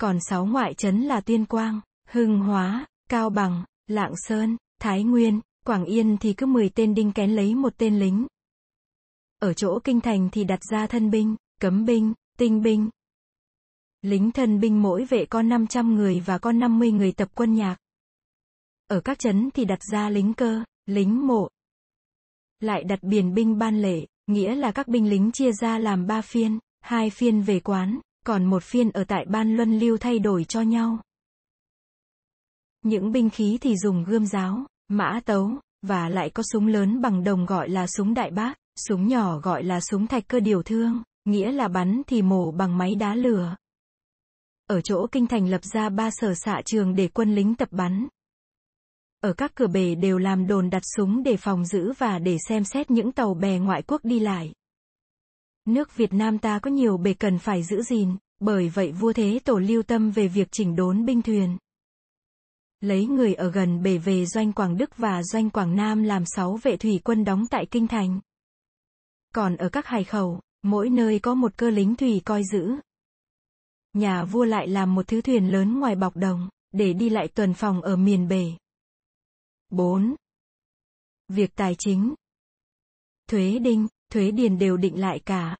Còn 0.00 0.18
sáu 0.28 0.46
ngoại 0.46 0.74
trấn 0.74 1.00
là 1.00 1.20
Tuyên 1.20 1.44
Quang, 1.44 1.80
Hưng 2.08 2.40
Hóa, 2.40 2.86
Cao 3.10 3.30
Bằng, 3.30 3.64
Lạng 3.86 4.12
Sơn, 4.16 4.56
Thái 4.80 5.04
Nguyên, 5.04 5.40
Quảng 5.66 5.84
Yên 5.84 6.16
thì 6.20 6.32
cứ 6.32 6.46
10 6.46 6.68
tên 6.68 6.94
đinh 6.94 7.12
kén 7.12 7.30
lấy 7.30 7.54
một 7.54 7.72
tên 7.76 7.98
lính. 7.98 8.26
Ở 9.38 9.52
chỗ 9.52 9.78
kinh 9.84 10.00
thành 10.00 10.28
thì 10.32 10.44
đặt 10.44 10.60
ra 10.70 10.86
thân 10.86 11.10
binh, 11.10 11.36
cấm 11.60 11.84
binh, 11.84 12.12
tinh 12.38 12.62
binh. 12.62 12.88
Lính 14.04 14.32
thân 14.32 14.60
binh 14.60 14.82
mỗi 14.82 15.04
vệ 15.04 15.26
có 15.26 15.42
500 15.42 15.94
người 15.94 16.20
và 16.20 16.38
có 16.38 16.52
50 16.52 16.92
người 16.92 17.12
tập 17.12 17.28
quân 17.34 17.54
nhạc. 17.54 17.76
Ở 18.86 19.00
các 19.00 19.18
trấn 19.18 19.50
thì 19.54 19.64
đặt 19.64 19.78
ra 19.92 20.08
lính 20.08 20.34
cơ, 20.34 20.64
lính 20.86 21.26
mộ. 21.26 21.48
Lại 22.60 22.84
đặt 22.84 23.02
biển 23.02 23.34
binh 23.34 23.58
ban 23.58 23.82
lệ, 23.82 24.06
nghĩa 24.26 24.54
là 24.54 24.72
các 24.72 24.88
binh 24.88 25.08
lính 25.08 25.32
chia 25.32 25.52
ra 25.52 25.78
làm 25.78 26.06
ba 26.06 26.20
phiên, 26.22 26.58
hai 26.80 27.10
phiên 27.10 27.42
về 27.42 27.60
quán, 27.60 28.00
còn 28.26 28.44
một 28.44 28.62
phiên 28.62 28.90
ở 28.90 29.04
tại 29.04 29.24
ban 29.28 29.56
luân 29.56 29.78
lưu 29.78 29.98
thay 29.98 30.18
đổi 30.18 30.44
cho 30.44 30.60
nhau. 30.60 30.98
Những 32.82 33.12
binh 33.12 33.30
khí 33.30 33.58
thì 33.60 33.76
dùng 33.76 34.04
gươm 34.04 34.26
giáo, 34.26 34.66
mã 34.88 35.20
tấu, 35.24 35.50
và 35.82 36.08
lại 36.08 36.30
có 36.30 36.42
súng 36.52 36.66
lớn 36.66 37.00
bằng 37.00 37.24
đồng 37.24 37.46
gọi 37.46 37.68
là 37.68 37.86
súng 37.86 38.14
đại 38.14 38.30
bác, 38.30 38.54
súng 38.88 39.08
nhỏ 39.08 39.38
gọi 39.38 39.64
là 39.64 39.80
súng 39.80 40.06
thạch 40.06 40.28
cơ 40.28 40.40
điều 40.40 40.62
thương, 40.62 41.02
nghĩa 41.24 41.52
là 41.52 41.68
bắn 41.68 42.02
thì 42.06 42.22
mổ 42.22 42.50
bằng 42.50 42.78
máy 42.78 42.94
đá 42.94 43.14
lửa. 43.14 43.56
Ở 44.66 44.80
chỗ 44.80 45.06
kinh 45.12 45.26
thành 45.26 45.48
lập 45.48 45.64
ra 45.64 45.88
ba 45.88 46.10
sở 46.10 46.34
xạ 46.34 46.62
trường 46.64 46.94
để 46.94 47.08
quân 47.08 47.34
lính 47.34 47.54
tập 47.54 47.68
bắn. 47.72 48.08
Ở 49.20 49.32
các 49.32 49.54
cửa 49.54 49.66
bể 49.66 49.94
đều 49.94 50.18
làm 50.18 50.46
đồn 50.46 50.70
đặt 50.70 50.82
súng 50.96 51.22
để 51.22 51.36
phòng 51.36 51.64
giữ 51.64 51.92
và 51.98 52.18
để 52.18 52.38
xem 52.48 52.64
xét 52.64 52.90
những 52.90 53.12
tàu 53.12 53.34
bè 53.34 53.58
ngoại 53.58 53.82
quốc 53.82 54.04
đi 54.04 54.20
lại. 54.20 54.52
Nước 55.64 55.96
Việt 55.96 56.12
Nam 56.12 56.38
ta 56.38 56.58
có 56.58 56.70
nhiều 56.70 56.96
bể 56.96 57.14
cần 57.14 57.38
phải 57.38 57.62
giữ 57.62 57.82
gìn, 57.82 58.16
bởi 58.40 58.68
vậy 58.68 58.92
vua 58.92 59.12
thế 59.12 59.38
tổ 59.44 59.58
lưu 59.58 59.82
tâm 59.82 60.10
về 60.10 60.28
việc 60.28 60.48
chỉnh 60.52 60.76
đốn 60.76 61.04
binh 61.04 61.22
thuyền 61.22 61.58
lấy 62.84 63.06
người 63.06 63.34
ở 63.34 63.50
gần 63.50 63.82
bể 63.82 63.98
về 63.98 64.26
doanh 64.26 64.52
Quảng 64.52 64.76
Đức 64.76 64.96
và 64.96 65.22
doanh 65.22 65.50
Quảng 65.50 65.76
Nam 65.76 66.02
làm 66.02 66.24
sáu 66.24 66.58
vệ 66.62 66.76
thủy 66.76 67.00
quân 67.04 67.24
đóng 67.24 67.46
tại 67.50 67.66
Kinh 67.66 67.88
Thành. 67.88 68.20
Còn 69.34 69.56
ở 69.56 69.68
các 69.68 69.86
hải 69.86 70.04
khẩu, 70.04 70.40
mỗi 70.62 70.90
nơi 70.90 71.18
có 71.18 71.34
một 71.34 71.56
cơ 71.56 71.70
lính 71.70 71.96
thủy 71.96 72.22
coi 72.24 72.42
giữ. 72.52 72.76
Nhà 73.94 74.24
vua 74.24 74.44
lại 74.44 74.68
làm 74.68 74.94
một 74.94 75.08
thứ 75.08 75.20
thuyền 75.20 75.52
lớn 75.52 75.80
ngoài 75.80 75.96
bọc 75.96 76.16
đồng, 76.16 76.48
để 76.72 76.92
đi 76.92 77.10
lại 77.10 77.28
tuần 77.28 77.54
phòng 77.54 77.82
ở 77.82 77.96
miền 77.96 78.28
bể. 78.28 78.52
4. 79.70 80.14
Việc 81.28 81.54
tài 81.54 81.74
chính 81.78 82.14
Thuế 83.30 83.58
đinh, 83.58 83.86
thuế 84.12 84.30
điền 84.30 84.58
đều 84.58 84.76
định 84.76 85.00
lại 85.00 85.20
cả. 85.26 85.56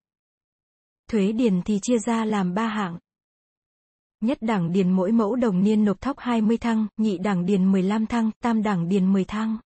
Thuế 1.10 1.32
điền 1.32 1.62
thì 1.62 1.78
chia 1.82 1.98
ra 1.98 2.24
làm 2.24 2.54
ba 2.54 2.66
hạng. 2.66 2.98
Nhất 4.20 4.38
đẳng 4.40 4.72
điền 4.72 4.92
mỗi 4.92 5.12
mẫu 5.12 5.36
đồng 5.36 5.64
niên 5.64 5.84
nộp 5.84 6.00
thóc 6.00 6.18
20 6.18 6.58
thăng, 6.58 6.86
nhị 6.96 7.18
đẳng 7.18 7.46
điền 7.46 7.72
15 7.72 8.06
thăng, 8.06 8.30
tam 8.40 8.62
đẳng 8.62 8.88
điền 8.88 9.12
10 9.12 9.24
thăng. 9.24 9.58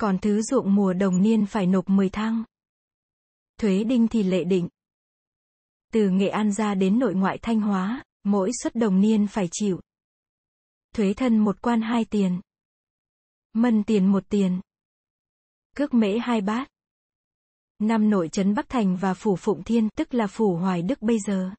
Còn 0.00 0.18
thứ 0.18 0.42
ruộng 0.42 0.74
mùa 0.74 0.92
đồng 0.92 1.22
niên 1.22 1.46
phải 1.46 1.66
nộp 1.66 1.88
10 1.88 2.10
thăng. 2.10 2.44
Thuế 3.60 3.84
đinh 3.84 4.08
thì 4.08 4.22
lệ 4.22 4.44
định. 4.44 4.68
Từ 5.92 6.08
Nghệ 6.10 6.28
An 6.28 6.52
ra 6.52 6.74
đến 6.74 6.98
nội 6.98 7.14
ngoại 7.14 7.38
Thanh 7.42 7.60
Hóa, 7.60 8.04
mỗi 8.24 8.50
suất 8.62 8.74
đồng 8.74 9.00
niên 9.00 9.26
phải 9.26 9.48
chịu. 9.52 9.80
Thuế 10.94 11.14
thân 11.14 11.38
một 11.38 11.62
quan 11.62 11.80
hai 11.80 12.04
tiền. 12.04 12.40
Mân 13.52 13.84
tiền 13.84 14.06
một 14.06 14.24
tiền. 14.28 14.60
Cước 15.76 15.94
mễ 15.94 16.18
hai 16.18 16.40
bát. 16.40 16.68
Năm 17.78 18.10
nội 18.10 18.28
trấn 18.28 18.54
Bắc 18.54 18.68
Thành 18.68 18.96
và 18.96 19.14
phủ 19.14 19.36
Phụng 19.36 19.64
Thiên, 19.64 19.88
tức 19.96 20.14
là 20.14 20.26
phủ 20.26 20.56
Hoài 20.56 20.82
Đức 20.82 21.02
bây 21.02 21.18
giờ. 21.26 21.50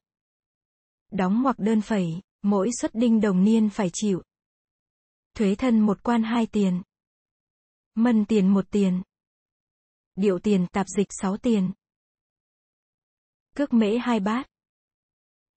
Đóng 1.10 1.42
hoặc 1.42 1.58
đơn 1.58 1.80
phẩy, 1.80 2.20
mỗi 2.42 2.70
suất 2.80 2.94
đinh 2.94 3.20
đồng 3.20 3.44
niên 3.44 3.70
phải 3.70 3.90
chịu. 3.92 4.22
Thuế 5.34 5.54
thân 5.54 5.80
một 5.80 6.02
quan 6.02 6.22
hai 6.22 6.46
tiền. 6.46 6.82
Mân 7.94 8.24
tiền 8.24 8.48
một 8.48 8.70
tiền. 8.70 9.02
Điệu 10.14 10.38
tiền 10.38 10.66
tạp 10.72 10.86
dịch 10.96 11.08
sáu 11.10 11.36
tiền. 11.36 11.72
Cước 13.56 13.72
mễ 13.72 13.98
hai 13.98 14.20
bát. 14.20 14.46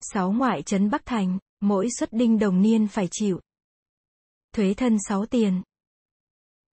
Sáu 0.02 0.32
ngoại 0.32 0.64
trấn 0.64 0.90
Bắc 0.90 1.06
Thành, 1.06 1.40
mỗi 1.60 1.88
suất 2.00 2.14
đinh 2.14 2.40
đồng 2.40 2.62
niên 2.62 2.88
phải 2.88 3.08
chịu. 3.12 3.40
Thuế 4.52 4.74
thân 4.74 4.98
sáu 5.08 5.26
tiền. 5.26 5.62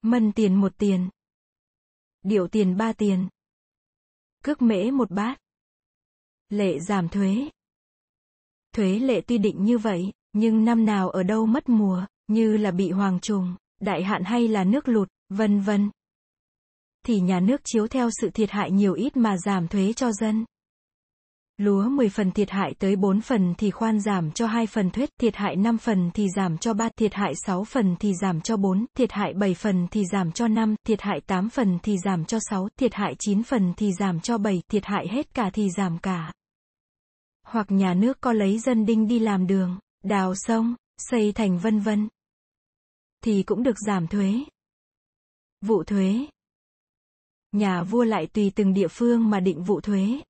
Mân 0.03 0.33
tiền 0.33 0.55
một 0.55 0.73
tiền. 0.79 1.09
Điệu 2.23 2.49
tiền 2.49 2.77
ba 2.77 2.93
tiền. 2.93 3.29
Cước 4.45 4.63
mễ 4.63 4.91
một 4.91 5.11
bát. 5.11 5.39
Lệ 6.49 6.79
giảm 6.81 7.09
thuế. 7.09 7.49
Thuế 8.73 8.99
lệ 8.99 9.21
tuy 9.27 9.39
định 9.39 9.65
như 9.65 9.79
vậy, 9.79 10.13
nhưng 10.33 10.65
năm 10.65 10.85
nào 10.85 11.11
ở 11.11 11.23
đâu 11.23 11.47
mất 11.47 11.69
mùa, 11.69 12.07
như 12.27 12.57
là 12.57 12.71
bị 12.71 12.91
hoàng 12.91 13.21
trùng, 13.21 13.57
đại 13.81 14.05
hạn 14.05 14.25
hay 14.25 14.49
là 14.49 14.65
nước 14.65 14.89
lụt, 14.89 15.09
vân 15.29 15.61
vân. 15.61 15.91
Thì 17.07 17.21
nhà 17.21 17.41
nước 17.41 17.61
chiếu 17.65 17.89
theo 17.89 18.11
sự 18.21 18.31
thiệt 18.31 18.51
hại 18.51 18.71
nhiều 18.71 18.95
ít 18.95 19.17
mà 19.17 19.37
giảm 19.39 19.69
thuế 19.69 19.93
cho 19.93 20.13
dân. 20.13 20.45
Lúa 21.61 21.89
10 21.89 22.09
phần 22.09 22.31
thiệt 22.31 22.51
hại 22.51 22.75
tới 22.79 22.97
4 22.97 23.21
phần 23.21 23.55
thì 23.59 23.71
khoan 23.71 24.01
giảm 24.01 24.31
cho 24.31 24.47
2 24.47 24.67
phần 24.67 24.91
thuyết, 24.91 25.11
thiệt 25.19 25.37
hại 25.37 25.57
5 25.57 25.79
phần 25.79 26.11
thì 26.15 26.27
giảm 26.37 26.59
cho 26.59 26.75
3, 26.75 26.89
thiệt 26.97 27.15
hại 27.15 27.33
6 27.47 27.65
phần 27.65 27.97
thì 28.01 28.13
giảm 28.23 28.41
cho 28.41 28.57
4, 28.57 28.87
thiệt 28.95 29.13
hại 29.13 29.35
7 29.35 29.55
phần 29.55 29.87
thì 29.91 30.03
giảm 30.13 30.33
cho 30.33 30.49
5, 30.49 30.75
thiệt 30.87 31.01
hại 31.01 31.21
8 31.21 31.51
phần 31.51 31.79
thì 31.83 31.97
giảm 32.05 32.25
cho 32.25 32.39
6, 32.51 32.69
thiệt 32.77 32.95
hại 32.95 33.15
9 33.19 33.43
phần 33.43 33.73
thì 33.77 33.93
giảm 33.93 34.21
cho 34.21 34.39
7, 34.39 34.63
thiệt 34.69 34.85
hại 34.85 35.09
hết 35.09 35.35
cả 35.35 35.51
thì 35.53 35.69
giảm 35.77 35.99
cả. 35.99 36.33
Hoặc 37.47 37.67
nhà 37.71 37.95
nước 37.95 38.21
có 38.21 38.33
lấy 38.33 38.59
dân 38.59 38.87
đinh 38.87 39.09
đi 39.09 39.19
làm 39.19 39.47
đường, 39.47 39.79
đào 40.05 40.35
sông, 40.35 40.75
xây 40.99 41.33
thành 41.33 41.59
vân 41.59 41.81
vân. 41.81 42.09
Thì 43.25 43.43
cũng 43.43 43.63
được 43.63 43.77
giảm 43.87 44.07
thuế. 44.07 44.35
Vụ 45.61 45.85
thuế. 45.85 46.27
Nhà 47.53 47.83
vua 47.83 48.05
lại 48.05 48.27
tùy 48.27 48.53
từng 48.55 48.75
địa 48.75 48.89
phương 48.89 49.31
mà 49.31 49.41
định 49.41 49.63
vụ 49.63 49.81
thuế. 49.81 50.21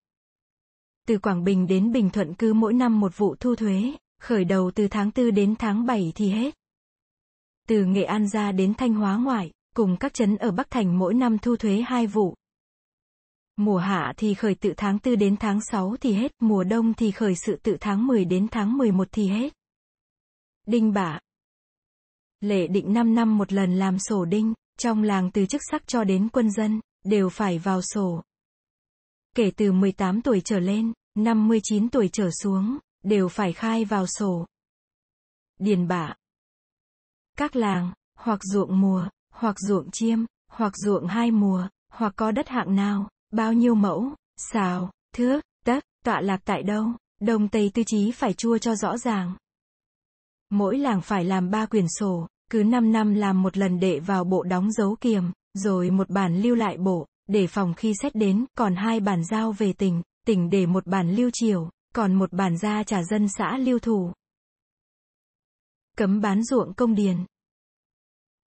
Từ 1.11 1.19
Quảng 1.19 1.45
Bình 1.45 1.67
đến 1.67 1.93
Bình 1.93 2.11
Thuận 2.11 2.35
cứ 2.35 2.53
mỗi 2.53 2.73
năm 2.73 3.01
một 3.01 3.17
vụ 3.17 3.35
thu 3.41 3.55
thuế, 3.55 3.93
khởi 4.21 4.45
đầu 4.45 4.71
từ 4.75 4.89
tháng 4.89 5.11
4 5.17 5.35
đến 5.35 5.55
tháng 5.59 5.87
7 5.87 6.13
thì 6.15 6.31
hết. 6.31 6.55
Từ 7.69 7.85
Nghệ 7.85 8.03
An 8.03 8.29
ra 8.29 8.53
đến 8.53 8.75
Thanh 8.75 8.95
Hóa 8.95 9.17
ngoại, 9.17 9.51
cùng 9.75 9.97
các 10.01 10.15
trấn 10.15 10.37
ở 10.37 10.51
Bắc 10.51 10.71
Thành 10.71 10.99
mỗi 10.99 11.15
năm 11.15 11.39
thu 11.39 11.57
thuế 11.57 11.85
hai 11.87 12.07
vụ. 12.07 12.35
Mùa 13.57 13.79
hạ 13.79 14.13
thì 14.17 14.35
khởi 14.35 14.55
tự 14.55 14.75
tháng 14.77 14.99
4 15.05 15.19
đến 15.19 15.37
tháng 15.37 15.61
6 15.61 15.97
thì 16.01 16.13
hết, 16.13 16.33
mùa 16.41 16.65
đông 16.65 16.95
thì 16.95 17.11
khởi 17.11 17.35
sự 17.35 17.57
tự 17.63 17.77
tháng 17.81 18.07
10 18.07 18.25
đến 18.25 18.49
tháng 18.51 18.79
11 18.79 19.09
thì 19.13 19.29
hết. 19.29 19.53
Đinh 20.67 20.93
bả 20.93 21.19
Lệ 22.41 22.67
định 22.67 22.93
5 22.93 23.15
năm 23.15 23.39
một 23.39 23.53
lần 23.53 23.77
làm 23.77 23.99
sổ 23.99 24.25
đinh, 24.25 24.55
trong 24.79 25.03
làng 25.03 25.31
từ 25.31 25.47
chức 25.47 25.61
sắc 25.71 25.87
cho 25.87 26.05
đến 26.05 26.29
quân 26.29 26.51
dân, 26.51 26.81
đều 27.05 27.29
phải 27.29 27.59
vào 27.59 27.83
sổ. 27.83 28.23
Kể 29.37 29.51
từ 29.57 29.73
18 29.73 30.23
tuổi 30.23 30.41
trở 30.45 30.59
lên, 30.59 30.93
59 31.15 31.89
tuổi 31.89 32.09
trở 32.13 32.31
xuống, 32.43 32.79
đều 33.03 33.29
phải 33.29 33.53
khai 33.53 33.85
vào 33.85 34.07
sổ. 34.07 34.47
Điền 35.59 35.89
bạ. 35.89 36.15
Các 37.37 37.57
làng, 37.57 37.93
hoặc 38.15 38.41
ruộng 38.43 38.81
mùa, 38.81 39.09
hoặc 39.31 39.57
ruộng 39.59 39.91
chiêm, 39.91 40.19
hoặc 40.49 40.73
ruộng 40.77 41.07
hai 41.07 41.31
mùa, 41.31 41.69
hoặc 41.93 42.13
có 42.17 42.31
đất 42.31 42.49
hạng 42.49 42.75
nào, 42.75 43.09
bao 43.33 43.53
nhiêu 43.53 43.75
mẫu, 43.75 44.15
xào, 44.37 44.91
thước, 45.15 45.41
tất, 45.65 45.85
tọa 46.05 46.21
lạc 46.21 46.41
tại 46.45 46.63
đâu, 46.63 46.87
đồng 47.21 47.49
tây 47.49 47.71
tư 47.75 47.83
chí 47.87 48.13
phải 48.13 48.33
chua 48.33 48.59
cho 48.59 48.75
rõ 48.75 48.99
ràng. 48.99 49.35
Mỗi 50.51 50.79
làng 50.79 51.01
phải 51.01 51.25
làm 51.25 51.51
ba 51.51 51.67
quyển 51.67 51.87
sổ, 51.89 52.27
cứ 52.51 52.63
5 52.63 52.93
năm 52.93 53.15
làm 53.15 53.43
một 53.43 53.57
lần 53.57 53.81
đệ 53.81 54.01
vào 54.01 54.25
bộ 54.25 54.43
đóng 54.43 54.73
dấu 54.73 54.97
kiềm, 55.01 55.33
rồi 55.55 55.91
một 55.91 56.11
bản 56.11 56.43
lưu 56.43 56.55
lại 56.55 56.77
bộ, 56.77 57.07
để 57.27 57.47
phòng 57.47 57.75
khi 57.75 57.95
xét 58.03 58.15
đến, 58.15 58.45
còn 58.57 58.77
hai 58.77 59.01
bản 59.01 59.25
giao 59.25 59.53
về 59.53 59.73
tỉnh, 59.73 60.03
tỉnh 60.27 60.51
để 60.51 60.67
một 60.67 60.87
bản 60.87 61.11
lưu 61.11 61.31
triều, 61.33 61.71
còn 61.95 62.15
một 62.15 62.33
bản 62.33 62.59
ra 62.59 62.83
trả 62.83 63.03
dân 63.03 63.29
xã 63.39 63.59
lưu 63.59 63.79
thủ. 63.79 64.13
Cấm 65.97 66.21
bán 66.21 66.45
ruộng 66.45 66.75
công 66.75 66.95
điền. 66.95 67.17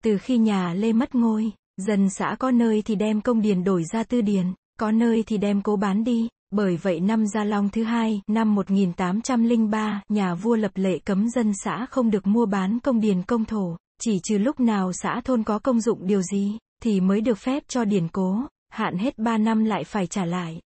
Từ 0.03 0.17
khi 0.17 0.37
nhà 0.37 0.73
Lê 0.73 0.93
mất 0.93 1.15
ngôi, 1.15 1.51
dân 1.77 2.09
xã 2.09 2.35
có 2.39 2.51
nơi 2.51 2.81
thì 2.81 2.95
đem 2.95 3.21
công 3.21 3.41
điền 3.41 3.63
đổi 3.63 3.83
ra 3.93 4.03
tư 4.03 4.21
điền, 4.21 4.53
có 4.79 4.91
nơi 4.91 5.23
thì 5.27 5.37
đem 5.37 5.61
cố 5.61 5.75
bán 5.75 6.03
đi, 6.03 6.27
bởi 6.51 6.77
vậy 6.77 6.99
năm 6.99 7.27
Gia 7.27 7.43
Long 7.43 7.69
thứ 7.69 7.83
hai, 7.83 8.21
năm 8.27 8.55
1803, 8.55 10.01
nhà 10.09 10.35
vua 10.35 10.55
lập 10.55 10.71
lệ 10.75 10.99
cấm 10.99 11.29
dân 11.29 11.51
xã 11.63 11.85
không 11.89 12.11
được 12.11 12.27
mua 12.27 12.45
bán 12.45 12.79
công 12.79 12.99
điền 12.99 13.23
công 13.23 13.45
thổ, 13.45 13.77
chỉ 14.01 14.19
trừ 14.23 14.37
lúc 14.37 14.59
nào 14.59 14.91
xã 14.93 15.21
thôn 15.25 15.43
có 15.43 15.59
công 15.59 15.81
dụng 15.81 16.07
điều 16.07 16.21
gì, 16.21 16.57
thì 16.83 17.01
mới 17.01 17.21
được 17.21 17.37
phép 17.37 17.63
cho 17.67 17.85
điền 17.85 18.07
cố, 18.07 18.41
hạn 18.69 18.97
hết 18.97 19.17
3 19.17 19.37
năm 19.37 19.63
lại 19.63 19.83
phải 19.83 20.07
trả 20.07 20.25
lại. 20.25 20.61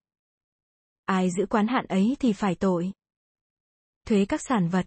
Ai 1.08 1.30
giữ 1.30 1.46
quán 1.46 1.66
hạn 1.68 1.86
ấy 1.86 2.16
thì 2.20 2.32
phải 2.32 2.54
tội. 2.54 2.92
Thuế 4.06 4.24
các 4.24 4.40
sản 4.48 4.68
vật. 4.68 4.86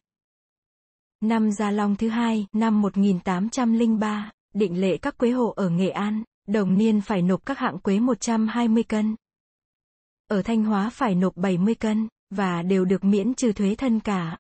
Năm 1.22 1.52
Gia 1.52 1.72
Long 1.72 1.96
thứ 1.96 2.10
hai, 2.10 2.48
năm 2.54 2.82
1803, 2.82 4.32
định 4.54 4.82
lệ 4.82 4.98
các 4.98 5.18
quế 5.18 5.32
hộ 5.32 5.54
ở 5.56 5.70
Nghệ 5.70 5.90
An, 5.90 6.24
đồng 6.48 6.78
niên 6.78 7.02
phải 7.02 7.22
nộp 7.22 7.46
các 7.46 7.58
hạng 7.58 7.80
quế 7.80 8.00
120 8.00 8.84
cân. 8.84 9.16
Ở 10.28 10.42
Thanh 10.42 10.64
Hóa 10.64 10.90
phải 10.90 11.16
nộp 11.16 11.38
70 11.38 11.76
cân, 11.76 12.08
và 12.30 12.62
đều 12.62 12.86
được 12.86 13.04
miễn 13.04 13.34
trừ 13.34 13.54
thuế 13.54 13.76
thân 13.76 14.00
cả. 14.00 14.38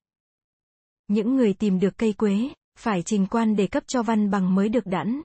Những 1.08 1.36
người 1.36 1.54
tìm 1.54 1.80
được 1.80 1.98
cây 1.98 2.14
quế, 2.14 2.50
phải 2.80 3.04
trình 3.06 3.28
quan 3.28 3.56
để 3.56 3.68
cấp 3.68 3.84
cho 3.88 4.04
văn 4.04 4.32
bằng 4.32 4.56
mới 4.56 4.70
được 4.70 4.86
đẵn. 4.86 5.22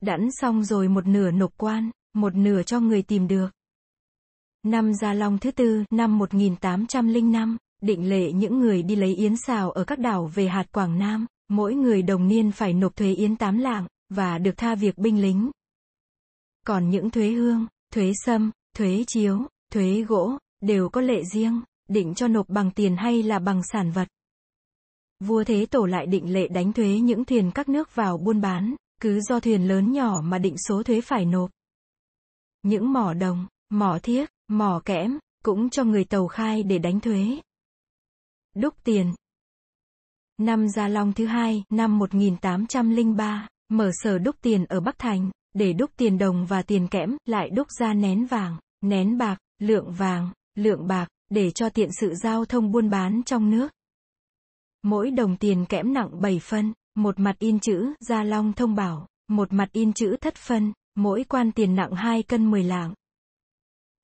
Đẵn 0.00 0.28
xong 0.32 0.64
rồi 0.64 0.88
một 0.88 1.06
nửa 1.06 1.30
nộp 1.30 1.52
quan, 1.56 1.90
một 2.14 2.34
nửa 2.34 2.62
cho 2.62 2.80
người 2.80 3.02
tìm 3.02 3.28
được. 3.28 3.55
Năm 4.66 4.94
Gia 4.94 5.12
Long 5.12 5.38
thứ 5.38 5.50
tư, 5.50 5.84
năm 5.90 6.18
1805, 6.18 7.56
định 7.82 8.08
lệ 8.08 8.32
những 8.32 8.58
người 8.58 8.82
đi 8.82 8.96
lấy 8.96 9.14
yến 9.14 9.34
xào 9.46 9.70
ở 9.70 9.84
các 9.84 9.98
đảo 9.98 10.30
về 10.34 10.48
hạt 10.48 10.72
Quảng 10.72 10.98
Nam, 10.98 11.26
mỗi 11.48 11.74
người 11.74 12.02
đồng 12.02 12.28
niên 12.28 12.52
phải 12.52 12.72
nộp 12.72 12.96
thuế 12.96 13.12
yến 13.12 13.36
8 13.36 13.58
lạng, 13.58 13.86
và 14.08 14.38
được 14.38 14.56
tha 14.56 14.74
việc 14.74 14.98
binh 14.98 15.22
lính. 15.22 15.50
Còn 16.66 16.90
những 16.90 17.10
thuế 17.10 17.28
hương, 17.30 17.66
thuế 17.92 18.12
sâm, 18.24 18.50
thuế 18.76 19.04
chiếu, 19.06 19.38
thuế 19.72 20.04
gỗ, 20.08 20.38
đều 20.60 20.88
có 20.88 21.00
lệ 21.00 21.22
riêng, 21.24 21.62
định 21.88 22.14
cho 22.14 22.28
nộp 22.28 22.48
bằng 22.48 22.70
tiền 22.70 22.96
hay 22.96 23.22
là 23.22 23.38
bằng 23.38 23.60
sản 23.72 23.90
vật. 23.90 24.08
Vua 25.24 25.44
Thế 25.44 25.66
Tổ 25.66 25.84
lại 25.84 26.06
định 26.06 26.32
lệ 26.32 26.48
đánh 26.48 26.72
thuế 26.72 26.98
những 27.00 27.24
thuyền 27.24 27.50
các 27.54 27.68
nước 27.68 27.94
vào 27.94 28.18
buôn 28.18 28.40
bán, 28.40 28.74
cứ 29.00 29.20
do 29.20 29.40
thuyền 29.40 29.68
lớn 29.68 29.92
nhỏ 29.92 30.20
mà 30.24 30.38
định 30.38 30.56
số 30.68 30.82
thuế 30.82 31.00
phải 31.00 31.24
nộp. 31.24 31.50
Những 32.62 32.92
mỏ 32.92 33.14
đồng, 33.14 33.46
mỏ 33.70 33.98
thiếc, 34.02 34.30
mỏ 34.48 34.80
kẽm, 34.84 35.18
cũng 35.44 35.70
cho 35.70 35.84
người 35.84 36.04
tàu 36.04 36.26
khai 36.26 36.62
để 36.62 36.78
đánh 36.78 37.00
thuế. 37.00 37.40
Đúc 38.54 38.74
tiền 38.84 39.14
Năm 40.38 40.68
Gia 40.68 40.88
Long 40.88 41.12
thứ 41.12 41.26
hai, 41.26 41.64
năm 41.70 41.98
1803, 41.98 43.48
mở 43.68 43.90
sở 43.92 44.18
đúc 44.18 44.36
tiền 44.42 44.64
ở 44.64 44.80
Bắc 44.80 44.98
Thành, 44.98 45.30
để 45.54 45.72
đúc 45.72 45.90
tiền 45.96 46.18
đồng 46.18 46.46
và 46.46 46.62
tiền 46.62 46.88
kẽm, 46.88 47.16
lại 47.24 47.50
đúc 47.50 47.66
ra 47.78 47.94
nén 47.94 48.26
vàng, 48.26 48.56
nén 48.80 49.18
bạc, 49.18 49.38
lượng 49.58 49.92
vàng, 49.92 50.30
lượng 50.54 50.86
bạc, 50.86 51.08
để 51.30 51.50
cho 51.50 51.68
tiện 51.68 51.88
sự 52.00 52.14
giao 52.14 52.44
thông 52.44 52.72
buôn 52.72 52.90
bán 52.90 53.22
trong 53.22 53.50
nước. 53.50 53.68
Mỗi 54.82 55.10
đồng 55.10 55.36
tiền 55.36 55.66
kẽm 55.68 55.92
nặng 55.92 56.20
7 56.20 56.40
phân, 56.42 56.72
một 56.94 57.20
mặt 57.20 57.38
in 57.38 57.60
chữ 57.60 57.94
Gia 58.00 58.22
Long 58.22 58.52
thông 58.52 58.74
bảo, 58.74 59.08
một 59.28 59.52
mặt 59.52 59.68
in 59.72 59.92
chữ 59.92 60.16
thất 60.20 60.34
phân, 60.34 60.72
mỗi 60.94 61.24
quan 61.24 61.52
tiền 61.52 61.74
nặng 61.74 61.92
2 61.92 62.22
cân 62.22 62.50
10 62.50 62.62
lạng. 62.62 62.94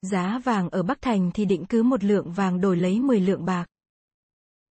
Giá 0.02 0.40
vàng 0.44 0.68
ở 0.68 0.82
Bắc 0.82 1.00
Thành 1.00 1.30
thì 1.34 1.44
định 1.44 1.64
cứ 1.68 1.82
một 1.82 2.04
lượng 2.04 2.32
vàng 2.32 2.60
đổi 2.60 2.76
lấy 2.76 3.00
10 3.00 3.20
lượng 3.20 3.44
bạc. 3.44 3.66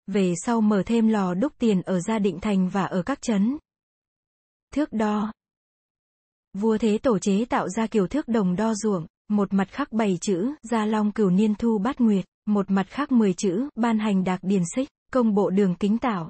Về 0.07 0.33
sau 0.45 0.61
mở 0.61 0.83
thêm 0.85 1.07
lò 1.07 1.33
đúc 1.33 1.53
tiền 1.57 1.81
ở 1.81 1.99
Gia 1.99 2.19
Định 2.19 2.39
Thành 2.39 2.69
và 2.69 2.85
ở 2.85 3.03
các 3.03 3.21
trấn. 3.21 3.57
Thước 4.73 4.93
đo. 4.93 5.31
Vua 6.53 6.77
Thế 6.77 6.97
Tổ 6.97 7.19
chế 7.19 7.45
tạo 7.45 7.69
ra 7.69 7.87
kiểu 7.87 8.07
thước 8.07 8.27
đồng 8.27 8.55
đo 8.55 8.73
ruộng, 8.73 9.05
một 9.27 9.53
mặt 9.53 9.67
khắc 9.71 9.91
bảy 9.91 10.17
chữ, 10.21 10.53
Gia 10.71 10.85
Long 10.85 11.11
cửu 11.11 11.29
niên 11.29 11.55
thu 11.55 11.77
bát 11.77 12.01
nguyệt, 12.01 12.25
một 12.45 12.71
mặt 12.71 12.87
khắc 12.89 13.11
10 13.11 13.33
chữ, 13.33 13.69
ban 13.75 13.99
hành 13.99 14.23
đạc 14.23 14.39
điền 14.41 14.63
xích, 14.75 14.89
công 15.11 15.33
bộ 15.33 15.49
đường 15.49 15.75
kính 15.75 15.97
tạo. 15.97 16.29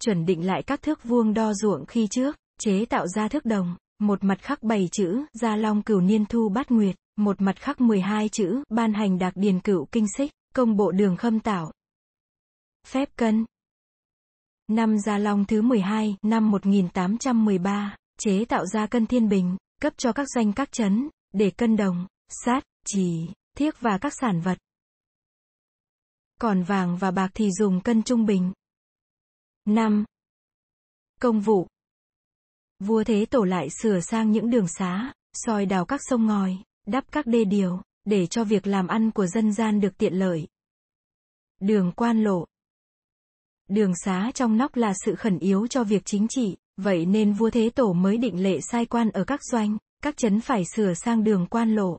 Chuẩn 0.00 0.26
định 0.26 0.46
lại 0.46 0.62
các 0.62 0.82
thước 0.82 1.04
vuông 1.04 1.34
đo 1.34 1.54
ruộng 1.54 1.86
khi 1.86 2.06
trước, 2.10 2.36
chế 2.60 2.84
tạo 2.84 3.06
ra 3.06 3.28
thước 3.28 3.44
đồng, 3.44 3.76
một 3.98 4.24
mặt 4.24 4.38
khắc 4.42 4.62
bảy 4.62 4.88
chữ, 4.92 5.24
gia 5.32 5.56
long 5.56 5.82
cửu 5.82 6.00
niên 6.00 6.26
thu 6.26 6.48
bát 6.48 6.70
nguyệt, 6.70 6.96
một 7.18 7.40
mặt 7.40 7.56
khắc 7.56 7.80
12 7.80 8.28
chữ, 8.28 8.62
ban 8.68 8.92
hành 8.92 9.18
đặc 9.18 9.32
điền 9.36 9.60
cửu 9.60 9.86
kinh 9.92 10.06
xích, 10.16 10.32
công 10.54 10.76
bộ 10.76 10.90
đường 10.90 11.16
khâm 11.16 11.40
tạo. 11.40 11.72
Phép 12.86 13.08
cân 13.16 13.44
Năm 14.68 14.98
Gia 14.98 15.18
Long 15.18 15.44
thứ 15.44 15.62
12, 15.62 16.16
năm 16.22 16.50
1813, 16.50 17.96
chế 18.18 18.44
tạo 18.44 18.66
ra 18.66 18.86
cân 18.86 19.06
thiên 19.06 19.28
bình, 19.28 19.56
cấp 19.80 19.92
cho 19.96 20.12
các 20.12 20.26
doanh 20.34 20.52
các 20.52 20.72
chấn, 20.72 21.08
để 21.32 21.50
cân 21.50 21.76
đồng, 21.76 22.06
sát, 22.44 22.64
chỉ, 22.86 23.28
thiếc 23.56 23.80
và 23.80 23.98
các 23.98 24.12
sản 24.20 24.40
vật. 24.40 24.58
Còn 26.40 26.62
vàng 26.62 26.96
và 26.96 27.10
bạc 27.10 27.30
thì 27.34 27.50
dùng 27.52 27.80
cân 27.80 28.02
trung 28.02 28.26
bình. 28.26 28.52
5. 29.64 30.04
Công 31.20 31.40
vụ 31.40 31.66
Vua 32.78 33.04
Thế 33.04 33.26
Tổ 33.30 33.44
lại 33.44 33.68
sửa 33.82 34.00
sang 34.00 34.30
những 34.30 34.50
đường 34.50 34.68
xá, 34.68 35.12
soi 35.32 35.66
đào 35.66 35.84
các 35.84 36.00
sông 36.04 36.26
ngòi, 36.26 36.58
đắp 36.88 37.12
các 37.12 37.26
đê 37.26 37.44
điều, 37.44 37.80
để 38.04 38.26
cho 38.26 38.44
việc 38.44 38.66
làm 38.66 38.86
ăn 38.86 39.10
của 39.10 39.26
dân 39.26 39.52
gian 39.52 39.80
được 39.80 39.98
tiện 39.98 40.14
lợi. 40.14 40.46
Đường 41.60 41.92
quan 41.96 42.22
lộ 42.24 42.44
Đường 43.68 43.92
xá 44.04 44.30
trong 44.34 44.56
nóc 44.56 44.76
là 44.76 44.92
sự 45.04 45.14
khẩn 45.14 45.38
yếu 45.38 45.66
cho 45.66 45.84
việc 45.84 46.02
chính 46.04 46.26
trị, 46.28 46.56
vậy 46.76 47.06
nên 47.06 47.32
vua 47.32 47.50
Thế 47.50 47.70
Tổ 47.70 47.92
mới 47.92 48.16
định 48.16 48.42
lệ 48.42 48.60
sai 48.60 48.86
quan 48.86 49.10
ở 49.10 49.24
các 49.24 49.40
doanh, 49.52 49.78
các 50.02 50.16
chấn 50.16 50.40
phải 50.40 50.62
sửa 50.74 50.94
sang 50.94 51.24
đường 51.24 51.46
quan 51.46 51.74
lộ. 51.74 51.98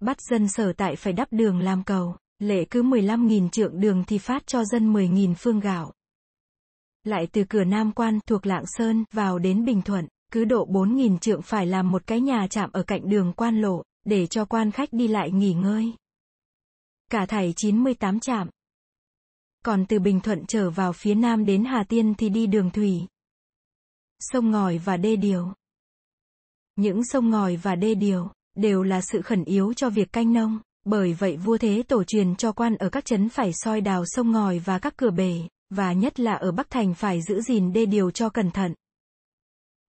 Bắt 0.00 0.16
dân 0.30 0.48
sở 0.48 0.72
tại 0.72 0.96
phải 0.96 1.12
đắp 1.12 1.28
đường 1.30 1.60
làm 1.60 1.84
cầu, 1.84 2.16
lệ 2.38 2.64
cứ 2.70 2.82
15.000 2.82 3.48
trượng 3.50 3.80
đường 3.80 4.04
thì 4.06 4.18
phát 4.18 4.46
cho 4.46 4.64
dân 4.64 4.92
10.000 4.92 5.34
phương 5.34 5.60
gạo. 5.60 5.92
Lại 7.04 7.28
từ 7.32 7.44
cửa 7.48 7.64
Nam 7.64 7.92
Quan 7.92 8.18
thuộc 8.26 8.46
Lạng 8.46 8.64
Sơn 8.66 9.04
vào 9.12 9.38
đến 9.38 9.64
Bình 9.64 9.82
Thuận, 9.82 10.08
cứ 10.32 10.44
độ 10.44 10.66
4.000 10.66 11.18
trượng 11.18 11.42
phải 11.42 11.66
làm 11.66 11.90
một 11.90 12.06
cái 12.06 12.20
nhà 12.20 12.46
chạm 12.50 12.70
ở 12.72 12.82
cạnh 12.82 13.08
đường 13.08 13.32
quan 13.36 13.60
lộ, 13.60 13.82
để 14.04 14.26
cho 14.26 14.44
quan 14.44 14.70
khách 14.70 14.88
đi 14.92 15.08
lại 15.08 15.30
nghỉ 15.30 15.52
ngơi. 15.52 15.92
Cả 17.10 17.26
thảy 17.26 17.52
98 17.56 18.20
trạm. 18.20 18.48
Còn 19.64 19.86
từ 19.86 19.98
Bình 19.98 20.20
Thuận 20.20 20.46
trở 20.46 20.70
vào 20.70 20.92
phía 20.92 21.14
Nam 21.14 21.44
đến 21.44 21.64
Hà 21.64 21.84
Tiên 21.84 22.14
thì 22.14 22.28
đi 22.28 22.46
đường 22.46 22.70
thủy. 22.70 23.00
Sông 24.20 24.50
ngòi 24.50 24.78
và 24.78 24.96
đê 24.96 25.16
điều. 25.16 25.52
Những 26.76 27.04
sông 27.04 27.30
ngòi 27.30 27.56
và 27.56 27.74
đê 27.74 27.94
điều, 27.94 28.30
đều 28.54 28.82
là 28.82 29.00
sự 29.00 29.22
khẩn 29.22 29.44
yếu 29.44 29.74
cho 29.74 29.90
việc 29.90 30.12
canh 30.12 30.32
nông, 30.32 30.58
bởi 30.84 31.12
vậy 31.12 31.36
vua 31.36 31.58
thế 31.58 31.82
tổ 31.88 32.04
truyền 32.04 32.36
cho 32.36 32.52
quan 32.52 32.76
ở 32.76 32.88
các 32.88 33.04
trấn 33.04 33.28
phải 33.28 33.50
soi 33.54 33.80
đào 33.80 34.04
sông 34.06 34.32
ngòi 34.32 34.58
và 34.58 34.78
các 34.78 34.96
cửa 34.96 35.10
bể, 35.10 35.40
và 35.70 35.92
nhất 35.92 36.20
là 36.20 36.34
ở 36.34 36.52
Bắc 36.52 36.70
Thành 36.70 36.94
phải 36.94 37.22
giữ 37.22 37.40
gìn 37.40 37.72
đê 37.72 37.86
điều 37.86 38.10
cho 38.10 38.28
cẩn 38.28 38.50
thận. 38.50 38.74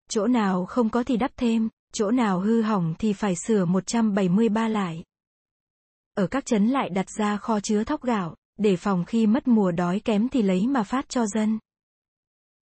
Chỗ 0.09 0.27
nào 0.27 0.65
không 0.65 0.89
có 0.89 1.03
thì 1.03 1.17
đắp 1.17 1.31
thêm, 1.37 1.69
chỗ 1.93 2.11
nào 2.11 2.39
hư 2.39 2.61
hỏng 2.61 2.95
thì 2.99 3.13
phải 3.13 3.35
sửa 3.35 3.65
173 3.65 4.67
lại. 4.67 5.03
Ở 6.13 6.27
các 6.27 6.45
trấn 6.45 6.67
lại 6.67 6.89
đặt 6.89 7.09
ra 7.09 7.37
kho 7.37 7.59
chứa 7.59 7.83
thóc 7.83 8.03
gạo, 8.03 8.35
để 8.57 8.75
phòng 8.75 9.05
khi 9.05 9.27
mất 9.27 9.47
mùa 9.47 9.71
đói 9.71 9.99
kém 9.99 10.29
thì 10.29 10.41
lấy 10.41 10.67
mà 10.67 10.83
phát 10.83 11.09
cho 11.09 11.25
dân. 11.25 11.59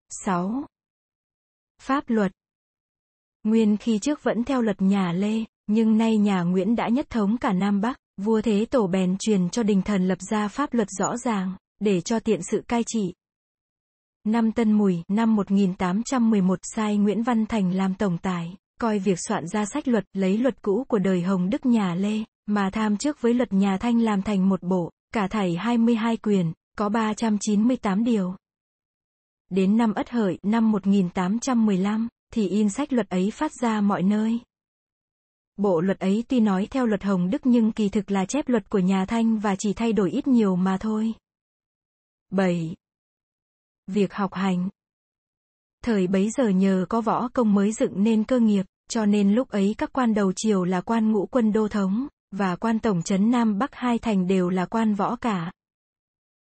6. 0.09 0.65
Pháp 1.81 2.03
luật 2.07 2.31
Nguyên 3.43 3.77
khi 3.77 3.99
trước 3.99 4.23
vẫn 4.23 4.43
theo 4.43 4.61
luật 4.61 4.81
nhà 4.81 5.11
Lê, 5.11 5.43
nhưng 5.67 5.97
nay 5.97 6.17
nhà 6.17 6.41
Nguyễn 6.41 6.75
đã 6.75 6.87
nhất 6.87 7.09
thống 7.09 7.37
cả 7.37 7.53
Nam 7.53 7.81
Bắc, 7.81 7.97
vua 8.17 8.41
Thế 8.41 8.65
Tổ 8.65 8.87
bèn 8.87 9.17
truyền 9.19 9.49
cho 9.49 9.63
đình 9.63 9.81
thần 9.81 10.07
lập 10.07 10.17
ra 10.29 10.47
pháp 10.47 10.73
luật 10.73 10.87
rõ 10.99 11.17
ràng, 11.17 11.55
để 11.79 12.01
cho 12.01 12.19
tiện 12.19 12.39
sự 12.51 12.63
cai 12.67 12.83
trị. 12.87 13.13
Năm 14.27 14.51
Tân 14.51 14.71
Mùi, 14.71 15.03
năm 15.07 15.35
1811 15.35 16.59
sai 16.63 16.97
Nguyễn 16.97 17.23
Văn 17.23 17.45
Thành 17.45 17.71
làm 17.71 17.93
tổng 17.93 18.17
tài, 18.17 18.55
coi 18.79 18.99
việc 18.99 19.19
soạn 19.27 19.47
ra 19.47 19.65
sách 19.65 19.87
luật, 19.87 20.03
lấy 20.13 20.37
luật 20.37 20.61
cũ 20.61 20.85
của 20.87 20.99
đời 20.99 21.21
Hồng 21.21 21.49
Đức 21.49 21.65
nhà 21.65 21.95
Lê, 21.95 22.23
mà 22.45 22.69
tham 22.73 22.97
trước 22.97 23.21
với 23.21 23.33
luật 23.33 23.53
nhà 23.53 23.77
Thanh 23.77 24.01
làm 24.01 24.21
thành 24.21 24.49
một 24.49 24.63
bộ, 24.63 24.91
cả 25.13 25.27
thảy 25.27 25.55
22 25.55 26.17
quyền, 26.17 26.53
có 26.77 26.89
398 26.89 28.03
điều. 28.03 28.35
Đến 29.49 29.77
năm 29.77 29.93
Ất 29.93 30.09
Hợi, 30.09 30.39
năm 30.43 30.71
1815, 30.71 32.07
thì 32.33 32.47
in 32.47 32.69
sách 32.69 32.93
luật 32.93 33.09
ấy 33.09 33.31
phát 33.31 33.51
ra 33.61 33.81
mọi 33.81 34.03
nơi. 34.03 34.39
Bộ 35.57 35.81
luật 35.81 35.99
ấy 35.99 36.23
tuy 36.27 36.39
nói 36.39 36.67
theo 36.71 36.85
luật 36.85 37.03
Hồng 37.03 37.29
Đức 37.29 37.41
nhưng 37.45 37.71
kỳ 37.71 37.89
thực 37.89 38.11
là 38.11 38.25
chép 38.25 38.49
luật 38.49 38.69
của 38.69 38.79
nhà 38.79 39.05
Thanh 39.05 39.39
và 39.39 39.55
chỉ 39.55 39.73
thay 39.73 39.93
đổi 39.93 40.11
ít 40.11 40.27
nhiều 40.27 40.55
mà 40.55 40.77
thôi. 40.77 41.13
7. 42.31 42.75
Việc 43.87 44.13
học 44.13 44.33
hành 44.33 44.69
Thời 45.83 46.07
bấy 46.07 46.29
giờ 46.29 46.49
nhờ 46.49 46.85
có 46.89 47.01
võ 47.01 47.27
công 47.27 47.53
mới 47.53 47.71
dựng 47.71 48.03
nên 48.03 48.23
cơ 48.23 48.39
nghiệp, 48.39 48.65
cho 48.89 49.05
nên 49.05 49.35
lúc 49.35 49.49
ấy 49.49 49.75
các 49.77 49.93
quan 49.93 50.13
đầu 50.13 50.33
triều 50.35 50.63
là 50.63 50.81
quan 50.81 51.11
ngũ 51.11 51.25
quân 51.25 51.53
đô 51.53 51.67
thống, 51.67 52.07
và 52.31 52.55
quan 52.55 52.79
tổng 52.79 53.03
trấn 53.03 53.31
Nam 53.31 53.57
Bắc 53.57 53.75
hai 53.75 53.99
thành 53.99 54.27
đều 54.27 54.49
là 54.49 54.65
quan 54.65 54.95
võ 54.95 55.15
cả. 55.15 55.51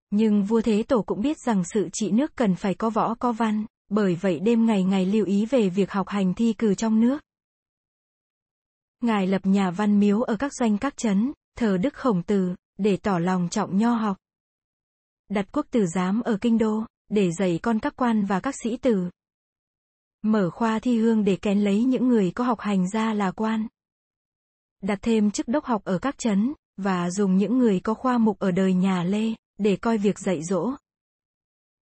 Nhưng 0.10 0.44
vua 0.44 0.62
Thế 0.62 0.84
Tổ 0.84 1.02
cũng 1.02 1.22
biết 1.22 1.38
rằng 1.46 1.64
sự 1.74 1.90
trị 1.94 2.12
nước 2.12 2.36
cần 2.36 2.56
phải 2.56 2.76
có 2.76 2.90
võ 2.90 3.16
có 3.16 3.32
văn, 3.32 3.66
bởi 3.90 4.16
vậy 4.16 4.40
đêm 4.40 4.66
ngày 4.66 4.84
ngày 4.84 5.06
lưu 5.06 5.26
ý 5.26 5.46
về 5.46 5.70
việc 5.70 5.92
học 5.92 6.08
hành 6.08 6.34
thi 6.34 6.54
cử 6.54 6.76
trong 6.76 7.00
nước. 7.00 7.22
Ngài 9.02 9.28
lập 9.28 9.42
nhà 9.46 9.72
văn 9.72 10.00
miếu 10.00 10.22
ở 10.22 10.36
các 10.36 10.54
doanh 10.54 10.78
các 10.78 10.98
trấn, 10.98 11.34
thờ 11.58 11.78
Đức 11.78 11.94
Khổng 11.94 12.24
Tử, 12.24 12.56
để 12.78 12.98
tỏ 12.98 13.20
lòng 13.20 13.50
trọng 13.50 13.78
nho 13.78 13.94
học. 13.94 14.18
Đặt 15.30 15.46
quốc 15.52 15.66
tử 15.72 15.86
giám 15.86 16.22
ở 16.22 16.38
kinh 16.42 16.58
đô, 16.58 16.86
để 17.10 17.32
dạy 17.40 17.60
con 17.64 17.80
các 17.80 17.94
quan 17.96 18.26
và 18.26 18.40
các 18.40 18.56
sĩ 18.64 18.78
tử. 18.78 19.10
Mở 20.22 20.50
khoa 20.50 20.80
thi 20.80 21.00
hương 21.00 21.24
để 21.24 21.36
kén 21.36 21.60
lấy 21.60 21.84
những 21.84 22.08
người 22.08 22.32
có 22.32 22.44
học 22.44 22.60
hành 22.60 22.90
ra 22.90 23.14
là 23.14 23.32
quan. 23.32 23.68
Đặt 24.82 25.00
thêm 25.02 25.32
chức 25.32 25.48
đốc 25.48 25.66
học 25.66 25.82
ở 25.84 25.98
các 25.98 26.18
trấn, 26.18 26.54
và 26.78 27.10
dùng 27.10 27.38
những 27.38 27.58
người 27.58 27.80
có 27.80 27.94
khoa 27.94 28.18
mục 28.18 28.40
ở 28.40 28.52
đời 28.52 28.74
nhà 28.74 29.04
Lê, 29.04 29.34
để 29.58 29.76
coi 29.76 29.98
việc 29.98 30.20
dạy 30.20 30.44
dỗ. 30.44 30.72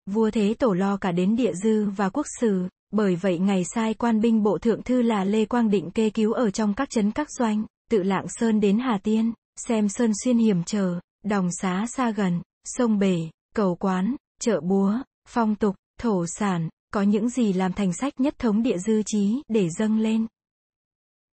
Vua 0.06 0.30
Thế 0.30 0.54
Tổ 0.54 0.72
lo 0.72 0.96
cả 0.96 1.12
đến 1.12 1.36
địa 1.36 1.52
dư 1.54 1.84
và 1.84 2.08
quốc 2.08 2.26
sử, 2.40 2.68
bởi 2.90 3.16
vậy 3.16 3.38
ngày 3.38 3.62
sai 3.74 3.94
quan 3.94 4.20
binh 4.20 4.42
bộ 4.42 4.58
thượng 4.58 4.82
thư 4.82 5.02
là 5.02 5.24
Lê 5.24 5.44
Quang 5.44 5.70
Định 5.70 5.90
kê 5.90 6.10
cứu 6.10 6.32
ở 6.32 6.50
trong 6.50 6.74
các 6.74 6.90
trấn 6.90 7.12
các 7.12 7.28
doanh, 7.30 7.64
tự 7.90 8.02
Lạng 8.02 8.26
Sơn 8.28 8.60
đến 8.60 8.78
Hà 8.78 8.98
Tiên, 9.02 9.32
xem 9.56 9.88
Sơn 9.88 10.10
Xuyên 10.24 10.38
hiểm 10.38 10.64
trở, 10.64 11.00
đồng 11.24 11.48
xá 11.52 11.86
xa 11.96 12.10
gần, 12.10 12.42
sông 12.64 12.98
bể, 12.98 13.16
cầu 13.54 13.74
quán, 13.74 14.16
chợ 14.40 14.60
búa, 14.60 14.98
phong 15.32 15.54
tục, 15.54 15.74
thổ 16.00 16.26
sản, 16.26 16.68
có 16.92 17.02
những 17.02 17.28
gì 17.28 17.52
làm 17.52 17.72
thành 17.72 17.92
sách 17.92 18.20
nhất 18.20 18.34
thống 18.38 18.62
địa 18.62 18.78
dư 18.78 19.02
trí 19.06 19.42
để 19.48 19.68
dâng 19.70 19.98
lên. 19.98 20.26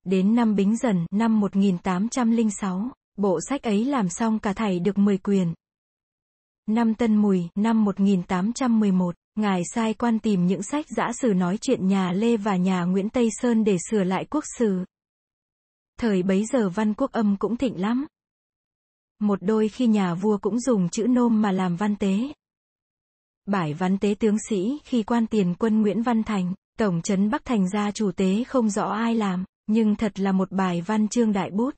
Đến 0.04 0.34
năm 0.34 0.54
Bính 0.54 0.76
Dần, 0.76 1.06
năm 1.12 1.40
1806, 1.40 2.90
bộ 3.16 3.38
sách 3.48 3.62
ấy 3.62 3.84
làm 3.84 4.08
xong 4.08 4.38
cả 4.38 4.52
thảy 4.52 4.78
được 4.78 4.98
10 4.98 5.18
quyền. 5.18 5.54
Năm 6.66 6.94
Tân 6.94 7.16
Mùi, 7.16 7.48
năm 7.54 7.84
1811, 7.84 9.14
Ngài 9.34 9.62
sai 9.74 9.94
quan 9.94 10.18
tìm 10.18 10.46
những 10.46 10.62
sách 10.62 10.86
giã 10.96 11.12
sử 11.12 11.34
nói 11.34 11.58
chuyện 11.60 11.86
nhà 11.86 12.12
Lê 12.12 12.36
và 12.36 12.56
nhà 12.56 12.84
Nguyễn 12.84 13.08
Tây 13.08 13.28
Sơn 13.40 13.64
để 13.64 13.76
sửa 13.90 14.04
lại 14.04 14.24
quốc 14.30 14.44
sử. 14.58 14.84
Thời 15.98 16.22
bấy 16.22 16.44
giờ 16.52 16.68
văn 16.68 16.94
quốc 16.94 17.12
âm 17.12 17.36
cũng 17.38 17.56
thịnh 17.56 17.80
lắm. 17.80 18.06
Một 19.20 19.38
đôi 19.42 19.68
khi 19.68 19.86
nhà 19.86 20.14
vua 20.14 20.38
cũng 20.38 20.60
dùng 20.60 20.88
chữ 20.88 21.06
nôm 21.06 21.42
mà 21.42 21.52
làm 21.52 21.76
văn 21.76 21.96
tế. 21.96 22.32
Bài 23.46 23.74
văn 23.74 23.98
tế 23.98 24.14
tướng 24.18 24.36
sĩ 24.48 24.78
khi 24.84 25.02
quan 25.02 25.26
tiền 25.26 25.54
quân 25.58 25.82
Nguyễn 25.82 26.02
Văn 26.02 26.22
Thành, 26.22 26.54
tổng 26.78 27.02
trấn 27.02 27.30
Bắc 27.30 27.44
Thành 27.44 27.68
ra 27.68 27.90
chủ 27.90 28.12
tế 28.12 28.44
không 28.44 28.70
rõ 28.70 28.84
ai 28.88 29.14
làm, 29.14 29.44
nhưng 29.66 29.96
thật 29.96 30.20
là 30.20 30.32
một 30.32 30.52
bài 30.52 30.82
văn 30.86 31.08
chương 31.08 31.32
đại 31.32 31.50
bút. 31.50 31.74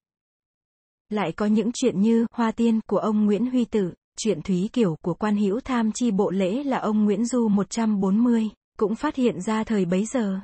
Lại 1.08 1.32
có 1.32 1.46
những 1.46 1.70
chuyện 1.74 2.00
như 2.00 2.26
Hoa 2.32 2.52
Tiên 2.52 2.80
của 2.86 2.98
ông 2.98 3.24
Nguyễn 3.24 3.50
Huy 3.50 3.64
Tử, 3.64 3.92
chuyện 4.16 4.42
Thúy 4.42 4.70
Kiểu 4.72 4.96
của 5.02 5.14
quan 5.14 5.36
hữu 5.36 5.60
tham 5.60 5.92
chi 5.92 6.10
bộ 6.10 6.30
lễ 6.30 6.64
là 6.64 6.78
ông 6.78 7.04
Nguyễn 7.04 7.24
Du 7.26 7.48
140, 7.48 8.50
cũng 8.78 8.94
phát 8.94 9.14
hiện 9.16 9.40
ra 9.40 9.64
thời 9.64 9.84
bấy 9.84 10.04
giờ. 10.04 10.40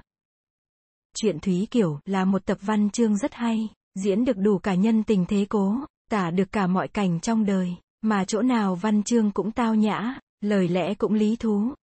Chuyện 1.17 1.41
Thúy 1.41 1.69
Kiểu 1.71 2.01
là 2.05 2.25
một 2.25 2.47
tập 2.47 2.59
văn 2.61 2.91
chương 2.91 3.17
rất 3.17 3.35
hay, 3.35 3.69
diễn 3.95 4.25
được 4.25 4.37
đủ 4.37 4.59
cả 4.59 4.75
nhân 4.75 5.03
tình 5.03 5.25
thế 5.29 5.47
cố, 5.49 5.77
tả 6.11 6.31
được 6.31 6.53
cả 6.53 6.67
mọi 6.67 6.89
cảnh 6.89 7.21
trong 7.21 7.45
đời, 7.45 7.75
mà 8.03 8.25
chỗ 8.25 8.43
nào 8.43 8.75
văn 8.75 9.03
chương 9.03 9.31
cũng 9.31 9.51
tao 9.51 9.75
nhã, 9.75 10.19
lời 10.45 10.69
lẽ 10.69 10.95
cũng 10.95 11.15
lý 11.15 11.37
thú. 11.37 11.75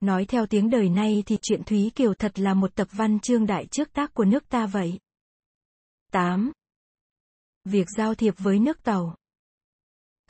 Nói 0.00 0.24
theo 0.24 0.46
tiếng 0.46 0.70
đời 0.70 0.88
nay 0.88 1.22
thì 1.26 1.38
chuyện 1.42 1.62
Thúy 1.64 1.90
Kiều 1.94 2.14
thật 2.14 2.38
là 2.38 2.54
một 2.54 2.74
tập 2.74 2.88
văn 2.92 3.18
chương 3.20 3.46
đại 3.46 3.66
trước 3.66 3.92
tác 3.92 4.14
của 4.14 4.24
nước 4.24 4.48
ta 4.48 4.66
vậy. 4.66 4.98
8. 6.12 6.52
Việc 7.64 7.86
giao 7.96 8.14
thiệp 8.14 8.34
với 8.38 8.58
nước 8.58 8.82
Tàu 8.82 9.14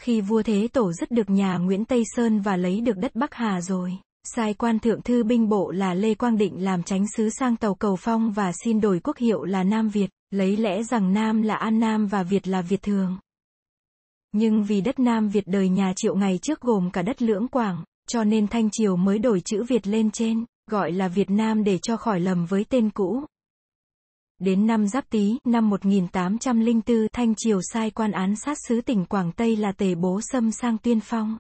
Khi 0.01 0.21
vua 0.21 0.43
Thế 0.43 0.69
Tổ 0.73 0.93
dứt 0.93 1.11
được 1.11 1.31
nhà 1.31 1.57
Nguyễn 1.57 1.85
Tây 1.85 2.03
Sơn 2.17 2.41
và 2.41 2.57
lấy 2.57 2.81
được 2.81 2.97
đất 2.97 3.15
Bắc 3.15 3.35
Hà 3.35 3.61
rồi, 3.61 3.93
sai 4.25 4.55
quan 4.55 4.79
thượng 4.79 5.03
thư 5.03 5.25
binh 5.25 5.49
bộ 5.49 5.71
là 5.71 5.95
Lê 5.95 6.15
Quang 6.15 6.39
Định 6.39 6.65
làm 6.65 6.83
tránh 6.83 7.05
sứ 7.17 7.31
sang 7.31 7.57
Tàu 7.57 7.75
Cầu 7.75 7.97
Phong 7.97 8.33
và 8.33 8.53
xin 8.65 8.81
đổi 8.81 9.01
quốc 9.05 9.17
hiệu 9.17 9.45
là 9.45 9.65
Nam 9.65 9.89
Việt, 9.89 10.11
lấy 10.31 10.57
lẽ 10.57 10.83
rằng 10.83 11.13
Nam 11.13 11.43
là 11.43 11.55
An 11.55 11.79
Nam 11.79 12.07
và 12.07 12.23
Việt 12.23 12.49
là 12.49 12.63
Việt 12.63 12.83
Thường. 12.83 13.19
Nhưng 14.33 14.65
vì 14.65 14.81
đất 14.81 14.99
Nam 14.99 15.29
Việt 15.29 15.47
đời 15.47 15.69
nhà 15.69 15.93
Triệu 15.97 16.17
ngày 16.17 16.39
trước 16.43 16.61
gồm 16.61 16.91
cả 16.91 17.03
đất 17.03 17.23
Lưỡng 17.23 17.49
Quảng, 17.49 17.85
cho 18.09 18.25
nên 18.25 18.49
Thanh 18.49 18.69
Triều 18.73 18.97
mới 18.97 19.19
đổi 19.19 19.41
chữ 19.41 19.65
Việt 19.69 19.87
lên 19.87 20.11
trên, 20.11 20.45
gọi 20.71 20.93
là 20.93 21.09
Việt 21.09 21.31
Nam 21.31 21.65
để 21.65 21.79
cho 21.79 21.97
khỏi 21.97 22.21
lầm 22.21 22.47
với 22.47 22.65
tên 22.65 22.91
cũ. 22.91 23.25
Đến 24.39 24.67
năm 24.67 24.89
Giáp 24.89 25.11
Tý, 25.11 25.39
năm 25.45 25.71
1804, 25.71 27.07
Thanh 27.13 27.35
Triều 27.37 27.61
sai 27.63 27.91
quan 27.91 28.13
án 28.13 28.37
sát 28.37 28.59
sứ 28.69 28.81
tỉnh 28.81 29.05
Quảng 29.05 29.33
Tây 29.33 29.57
là 29.57 29.73
Tề 29.73 29.95
Bố 29.95 30.21
Sâm 30.23 30.51
sang 30.53 30.79
Tuyên 30.79 31.01
Phong. 31.01 31.39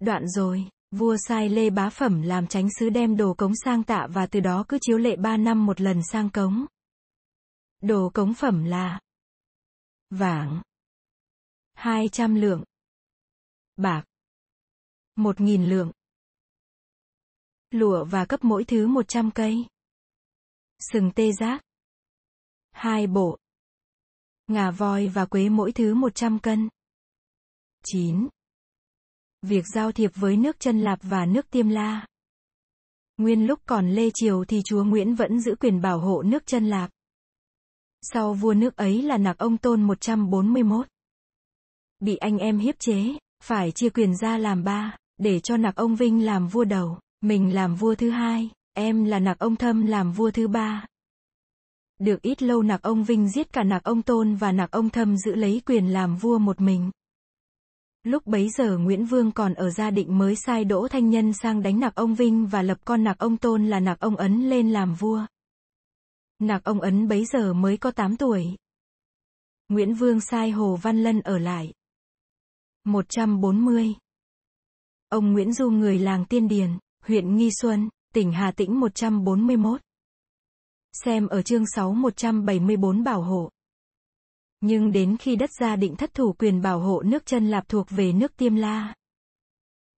Đoạn 0.00 0.28
rồi, 0.28 0.64
vua 0.90 1.16
sai 1.28 1.48
Lê 1.48 1.70
Bá 1.70 1.90
Phẩm 1.90 2.22
làm 2.22 2.46
tránh 2.46 2.68
sứ 2.78 2.88
đem 2.88 3.16
đồ 3.16 3.34
cống 3.34 3.52
sang 3.64 3.82
tạ 3.82 4.06
và 4.10 4.26
từ 4.26 4.40
đó 4.40 4.64
cứ 4.68 4.78
chiếu 4.80 4.98
lệ 4.98 5.16
3 5.16 5.36
năm 5.36 5.66
một 5.66 5.80
lần 5.80 6.00
sang 6.12 6.30
cống. 6.30 6.66
Đồ 7.82 8.10
cống 8.14 8.34
phẩm 8.34 8.64
là 8.64 9.00
vàng 10.10 10.62
200 11.76 12.34
lượng. 12.34 12.64
Bạc. 13.76 14.04
1.000 15.16 15.68
lượng. 15.68 15.92
Lụa 17.70 18.04
và 18.04 18.24
cấp 18.24 18.44
mỗi 18.44 18.64
thứ 18.64 18.86
100 18.86 19.30
cây. 19.30 19.66
Sừng 20.78 21.10
tê 21.14 21.32
giác. 21.32 21.62
Hai 22.70 23.06
bộ. 23.06 23.38
Ngà 24.46 24.70
voi 24.70 25.08
và 25.08 25.26
quế 25.26 25.48
mỗi 25.48 25.72
thứ 25.72 25.94
100 25.94 26.38
cân. 26.38 26.68
9. 27.84 28.28
Việc 29.42 29.64
giao 29.74 29.92
thiệp 29.92 30.10
với 30.14 30.36
nước 30.36 30.56
chân 30.60 30.80
lạp 30.80 30.98
và 31.02 31.26
nước 31.26 31.50
tiêm 31.50 31.68
la. 31.68 32.06
Nguyên 33.16 33.46
lúc 33.46 33.60
còn 33.66 33.90
Lê 33.90 34.10
Triều 34.14 34.44
thì 34.44 34.60
chúa 34.64 34.84
Nguyễn 34.84 35.14
vẫn 35.14 35.40
giữ 35.40 35.54
quyền 35.60 35.80
bảo 35.80 35.98
hộ 35.98 36.22
nước 36.22 36.46
chân 36.46 36.66
lạp. 36.66 36.90
Sau 38.02 38.34
vua 38.34 38.54
nước 38.54 38.76
ấy 38.76 39.02
là 39.02 39.18
nạc 39.18 39.38
ông 39.38 39.58
Tôn 39.58 39.82
141. 39.82 40.86
Bị 42.00 42.16
anh 42.16 42.38
em 42.38 42.58
hiếp 42.58 42.78
chế, 42.78 43.04
phải 43.42 43.72
chia 43.72 43.88
quyền 43.88 44.16
ra 44.16 44.38
làm 44.38 44.64
ba, 44.64 44.96
để 45.18 45.40
cho 45.40 45.56
nặc 45.56 45.76
ông 45.76 45.96
Vinh 45.96 46.24
làm 46.24 46.48
vua 46.48 46.64
đầu, 46.64 46.98
mình 47.20 47.54
làm 47.54 47.74
vua 47.74 47.94
thứ 47.94 48.10
hai, 48.10 48.50
em 48.72 49.04
là 49.04 49.18
nặc 49.18 49.38
ông 49.38 49.56
Thâm 49.56 49.86
làm 49.86 50.12
vua 50.12 50.30
thứ 50.30 50.48
ba. 50.48 50.86
Được 51.98 52.22
ít 52.22 52.42
lâu 52.42 52.62
nặc 52.62 52.82
ông 52.82 53.04
Vinh 53.04 53.28
giết 53.28 53.52
cả 53.52 53.62
nặc 53.62 53.84
ông 53.84 54.02
Tôn 54.02 54.34
và 54.34 54.52
nặc 54.52 54.70
ông 54.70 54.90
Thâm 54.90 55.16
giữ 55.16 55.34
lấy 55.34 55.62
quyền 55.66 55.92
làm 55.92 56.16
vua 56.16 56.38
một 56.38 56.60
mình. 56.60 56.90
Lúc 58.02 58.26
bấy 58.26 58.48
giờ 58.48 58.78
Nguyễn 58.78 59.04
Vương 59.04 59.32
còn 59.32 59.54
ở 59.54 59.70
gia 59.70 59.90
định 59.90 60.18
mới 60.18 60.36
sai 60.36 60.64
Đỗ 60.64 60.88
Thanh 60.88 61.10
Nhân 61.10 61.32
sang 61.42 61.62
đánh 61.62 61.80
nặc 61.80 61.94
ông 61.94 62.14
Vinh 62.14 62.46
và 62.46 62.62
lập 62.62 62.78
con 62.84 63.04
nặc 63.04 63.18
ông 63.18 63.36
Tôn 63.36 63.66
là 63.66 63.80
nặc 63.80 64.00
ông 64.00 64.16
Ấn 64.16 64.50
lên 64.50 64.70
làm 64.70 64.94
vua. 64.94 65.26
nặc 66.38 66.64
ông 66.64 66.80
Ấn 66.80 67.08
bấy 67.08 67.24
giờ 67.24 67.52
mới 67.52 67.76
có 67.76 67.90
8 67.90 68.16
tuổi. 68.16 68.56
Nguyễn 69.68 69.94
Vương 69.94 70.20
sai 70.20 70.50
Hồ 70.50 70.76
Văn 70.76 71.02
Lân 71.02 71.20
ở 71.20 71.38
lại. 71.38 71.72
140. 72.86 73.94
Ông 75.08 75.32
Nguyễn 75.32 75.52
Du 75.52 75.70
người 75.70 75.98
làng 75.98 76.24
Tiên 76.24 76.48
Điền, 76.48 76.78
huyện 77.02 77.36
Nghi 77.36 77.50
Xuân, 77.60 77.88
tỉnh 78.14 78.32
Hà 78.32 78.52
Tĩnh 78.52 78.80
141. 78.80 79.80
Xem 80.92 81.26
ở 81.26 81.42
chương 81.42 81.64
6 81.66 81.92
174 81.92 83.04
bảo 83.04 83.22
hộ. 83.22 83.50
Nhưng 84.60 84.92
đến 84.92 85.16
khi 85.16 85.36
đất 85.36 85.50
gia 85.60 85.76
định 85.76 85.96
thất 85.96 86.14
thủ 86.14 86.32
quyền 86.32 86.62
bảo 86.62 86.80
hộ 86.80 87.02
nước 87.02 87.26
chân 87.26 87.50
lạp 87.50 87.68
thuộc 87.68 87.86
về 87.90 88.12
nước 88.12 88.36
Tiêm 88.36 88.54
La. 88.54 88.94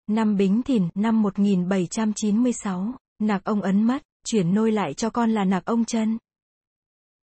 Năm 0.07 0.37
Bính 0.37 0.62
Thìn, 0.62 0.88
năm 0.94 1.22
1796, 1.22 2.94
nạc 3.18 3.44
ông 3.44 3.62
ấn 3.62 3.83
mất, 3.83 4.03
chuyển 4.24 4.55
nôi 4.55 4.72
lại 4.72 4.94
cho 4.94 5.11
con 5.11 5.31
là 5.31 5.44
nạc 5.44 5.64
ông 5.64 5.85
chân. 5.85 6.18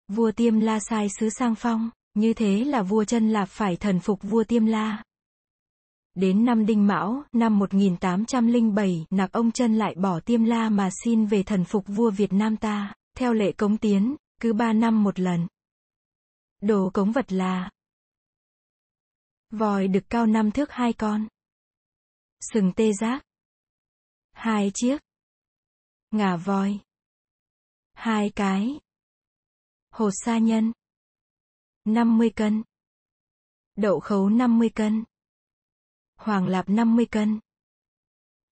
Vua 0.07 0.31
Tiêm 0.31 0.59
La 0.59 0.79
sai 0.79 1.07
sứ 1.19 1.29
sang 1.29 1.55
phong, 1.55 1.89
như 2.13 2.33
thế 2.33 2.63
là 2.63 2.81
vua 2.81 3.03
chân 3.03 3.29
lạp 3.29 3.49
phải 3.49 3.75
thần 3.75 3.99
phục 3.99 4.19
vua 4.23 4.43
Tiêm 4.43 4.65
La. 4.65 5.03
Đến 6.15 6.45
năm 6.45 6.65
Đinh 6.65 6.87
Mão, 6.87 7.23
năm 7.31 7.59
1807, 7.59 9.05
nạc 9.09 9.31
ông 9.31 9.51
chân 9.51 9.75
lại 9.75 9.95
bỏ 9.95 10.19
Tiêm 10.19 10.43
La 10.43 10.69
mà 10.69 10.89
xin 11.03 11.25
về 11.25 11.43
thần 11.43 11.65
phục 11.65 11.83
vua 11.87 12.11
Việt 12.11 12.33
Nam 12.33 12.57
ta, 12.57 12.93
theo 13.17 13.33
lệ 13.33 13.51
cống 13.51 13.77
tiến, 13.77 14.15
cứ 14.41 14.53
ba 14.53 14.73
năm 14.73 15.03
một 15.03 15.19
lần. 15.19 15.47
Đồ 16.61 16.89
cống 16.93 17.11
vật 17.11 17.31
là 17.31 17.69
Vòi 19.51 19.87
đực 19.87 20.03
cao 20.09 20.25
năm 20.25 20.51
thước 20.51 20.71
hai 20.71 20.93
con. 20.93 21.27
Sừng 22.39 22.71
tê 22.75 22.91
giác. 22.93 23.25
Hai 24.31 24.71
chiếc. 24.73 24.97
Ngà 26.11 26.37
voi. 26.37 26.79
Hai 27.93 28.31
cái. 28.35 28.79
Hột 29.91 30.11
sa 30.25 30.37
nhân. 30.37 30.71
50 31.85 32.29
cân. 32.35 32.63
Đậu 33.75 33.99
khấu 33.99 34.29
50 34.29 34.69
cân. 34.69 35.03
Hoàng 36.25 36.47
lạp 36.47 36.69
50 36.69 37.05
cân. 37.05 37.39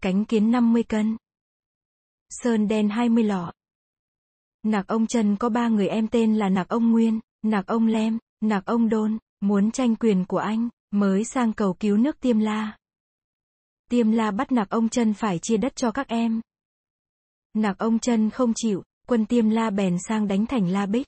Cánh 0.01 0.25
kiến 0.25 0.51
50 0.51 0.83
cân. 0.83 1.17
Sơn 2.29 2.67
đen 2.67 2.89
20 2.89 3.23
lọ. 3.23 3.51
Nạc 4.63 4.88
ông 4.88 5.07
Trần 5.07 5.36
có 5.36 5.49
ba 5.49 5.67
người 5.67 5.88
em 5.88 6.07
tên 6.07 6.36
là 6.36 6.49
Nạc 6.49 6.67
ông 6.67 6.91
Nguyên, 6.91 7.19
Nạc 7.41 7.67
ông 7.67 7.88
Lem, 7.88 8.19
Nạc 8.41 8.65
ông 8.65 8.89
Đôn, 8.89 9.17
muốn 9.39 9.71
tranh 9.71 9.95
quyền 9.95 10.25
của 10.25 10.38
anh, 10.38 10.69
mới 10.91 11.23
sang 11.23 11.53
cầu 11.53 11.73
cứu 11.73 11.97
nước 11.97 12.19
Tiêm 12.19 12.39
La. 12.39 12.77
Tiêm 13.89 14.12
La 14.12 14.31
bắt 14.31 14.51
Nạc 14.51 14.69
ông 14.69 14.89
Trần 14.89 15.13
phải 15.13 15.39
chia 15.39 15.57
đất 15.57 15.75
cho 15.75 15.91
các 15.91 16.07
em. 16.07 16.41
Nạc 17.53 17.77
ông 17.77 17.99
Trần 17.99 18.29
không 18.29 18.53
chịu, 18.55 18.83
quân 19.07 19.25
Tiêm 19.25 19.49
La 19.49 19.69
bèn 19.69 19.97
sang 20.07 20.27
đánh 20.27 20.45
thành 20.45 20.67
La 20.67 20.86
Bích. 20.86 21.07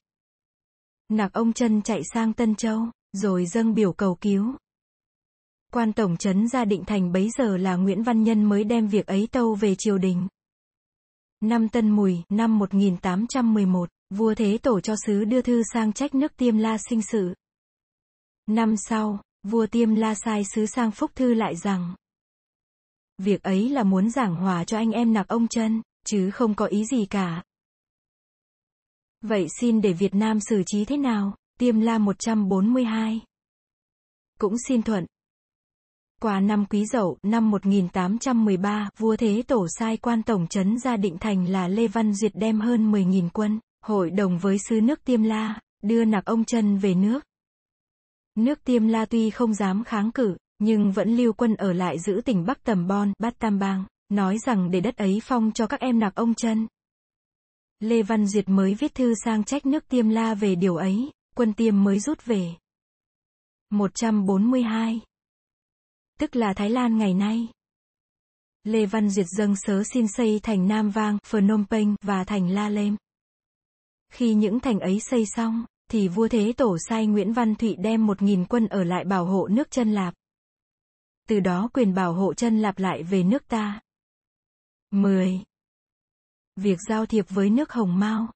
Nạc 1.10 1.34
ông 1.34 1.54
Trần 1.54 1.82
chạy 1.82 2.02
sang 2.14 2.34
Tân 2.34 2.56
Châu, 2.56 2.88
rồi 3.14 3.46
dâng 3.46 3.74
biểu 3.74 3.94
cầu 3.94 4.16
cứu. 4.22 4.56
Quan 5.74 5.94
tổng 5.94 6.18
trấn 6.18 6.48
ra 6.48 6.66
định 6.66 6.84
thành 6.86 7.12
bấy 7.12 7.30
giờ 7.38 7.58
là 7.58 7.76
Nguyễn 7.76 8.04
Văn 8.04 8.24
Nhân 8.24 8.44
mới 8.44 8.64
đem 8.64 8.88
việc 8.88 9.06
ấy 9.06 9.28
tâu 9.32 9.56
về 9.56 9.76
triều 9.76 9.98
đình. 9.98 10.28
Năm 11.42 11.70
Tân 11.70 11.90
Mùi, 11.90 12.24
năm 12.30 12.60
1811, 12.60 13.90
vua 14.10 14.34
Thế 14.36 14.58
Tổ 14.58 14.80
cho 14.80 14.96
sứ 15.06 15.24
đưa 15.24 15.42
thư 15.42 15.62
sang 15.74 15.94
trách 15.94 16.16
nước 16.16 16.38
Tiêm 16.38 16.58
La 16.58 16.78
sinh 16.90 17.02
sự. 17.02 17.34
Năm 18.48 18.76
sau, 18.78 19.20
vua 19.44 19.68
Tiêm 19.68 19.96
La 19.96 20.16
sai 20.16 20.44
sứ 20.56 20.66
sang 20.66 20.92
phúc 20.92 21.12
thư 21.16 21.34
lại 21.34 21.56
rằng 21.56 21.96
Việc 23.18 23.44
ấy 23.44 23.70
là 23.70 23.84
muốn 23.84 24.10
giảng 24.10 24.36
hòa 24.36 24.64
cho 24.64 24.78
anh 24.78 24.92
em 24.92 25.14
nạc 25.14 25.28
ông 25.28 25.48
chân, 25.48 25.82
chứ 26.06 26.32
không 26.32 26.56
có 26.56 26.66
ý 26.66 26.86
gì 26.86 27.06
cả. 27.06 27.44
Vậy 29.22 29.48
xin 29.60 29.82
để 29.82 29.94
Việt 29.94 30.16
Nam 30.16 30.40
xử 30.40 30.64
trí 30.66 30.86
thế 30.86 30.98
nào? 30.98 31.36
Tiêm 31.60 31.80
La 31.80 31.98
142. 31.98 33.22
Cũng 34.40 34.56
xin 34.68 34.84
thuận. 34.84 35.06
Qua 36.22 36.40
năm 36.40 36.66
Quý 36.66 36.86
Dậu, 36.86 37.18
năm 37.24 37.52
1813, 37.52 38.90
vua 38.98 39.16
Thế 39.16 39.44
Tổ 39.48 39.68
sai 39.80 39.98
quan 39.98 40.24
tổng 40.24 40.48
trấn 40.48 40.80
ra 40.80 40.98
định 40.98 41.18
thành 41.20 41.50
là 41.50 41.68
Lê 41.68 41.88
Văn 41.88 42.14
Duyệt 42.14 42.32
đem 42.36 42.60
hơn 42.60 42.92
10.000 42.92 43.30
quân, 43.34 43.60
hội 43.82 44.10
đồng 44.10 44.38
với 44.38 44.58
sứ 44.70 44.82
nước 44.82 45.04
Tiêm 45.06 45.24
La, 45.24 45.60
đưa 45.84 46.06
nặc 46.06 46.26
ông 46.26 46.46
chân 46.46 46.78
về 46.78 46.96
nước. 46.96 47.20
Nước 48.36 48.64
Tiêm 48.64 48.88
La 48.88 49.06
tuy 49.06 49.30
không 49.30 49.54
dám 49.54 49.84
kháng 49.84 50.12
cự, 50.12 50.38
nhưng 50.60 50.92
vẫn 50.92 51.16
lưu 51.16 51.34
quân 51.34 51.56
ở 51.56 51.74
lại 51.74 52.00
giữ 52.00 52.22
tỉnh 52.26 52.46
Bắc 52.46 52.64
Tầm 52.64 52.88
Bon, 52.88 53.14
Bát 53.20 53.40
Tam 53.40 53.60
Bang, 53.60 53.86
nói 54.10 54.38
rằng 54.46 54.72
để 54.72 54.80
đất 54.80 54.98
ấy 54.98 55.22
phong 55.24 55.52
cho 55.52 55.68
các 55.68 55.80
em 55.80 56.00
nặc 56.00 56.16
ông 56.16 56.34
chân. 56.34 56.68
Lê 57.80 58.04
Văn 58.04 58.28
Duyệt 58.28 58.50
mới 58.50 58.74
viết 58.74 58.96
thư 58.96 59.14
sang 59.26 59.44
trách 59.44 59.66
nước 59.66 59.88
Tiêm 59.88 60.10
La 60.10 60.34
về 60.34 60.56
điều 60.56 60.76
ấy, 60.76 61.12
quân 61.36 61.54
Tiêm 61.54 61.84
mới 61.84 62.00
rút 62.00 62.26
về. 62.26 62.54
142 63.70 65.02
tức 66.20 66.36
là 66.36 66.54
Thái 66.54 66.70
Lan 66.70 66.98
ngày 66.98 67.14
nay. 67.14 67.48
Lê 68.64 68.86
Văn 68.86 69.10
Duyệt 69.10 69.26
dâng 69.38 69.56
sớ 69.56 69.84
xin 69.94 70.08
xây 70.08 70.40
thành 70.44 70.68
Nam 70.68 70.90
Vang, 70.90 71.18
Phnom 71.24 71.66
Penh 71.70 71.96
và 72.02 72.24
thành 72.24 72.50
La 72.50 72.70
Lêm. 72.70 72.96
Khi 74.12 74.34
những 74.34 74.60
thành 74.60 74.80
ấy 74.80 75.00
xây 75.00 75.26
xong, 75.26 75.66
thì 75.92 76.08
vua 76.08 76.28
Thế 76.28 76.54
Tổ 76.58 76.78
sai 76.90 77.08
Nguyễn 77.08 77.34
Văn 77.34 77.56
Thụy 77.56 77.76
đem 77.76 78.06
một 78.06 78.22
nghìn 78.22 78.46
quân 78.46 78.68
ở 78.68 78.84
lại 78.84 79.06
bảo 79.06 79.26
hộ 79.26 79.48
nước 79.48 79.72
chân 79.72 79.92
Lạp. 79.92 80.14
Từ 81.28 81.40
đó 81.40 81.70
quyền 81.74 81.94
bảo 81.94 82.14
hộ 82.14 82.34
chân 82.34 82.60
Lạp 82.60 82.80
lại 82.80 83.04
về 83.04 83.24
nước 83.24 83.48
ta. 83.48 83.82
10. 84.92 85.40
Việc 86.56 86.78
giao 86.90 87.06
thiệp 87.06 87.26
với 87.30 87.50
nước 87.50 87.72
Hồng 87.72 88.00
Mao 88.00 88.28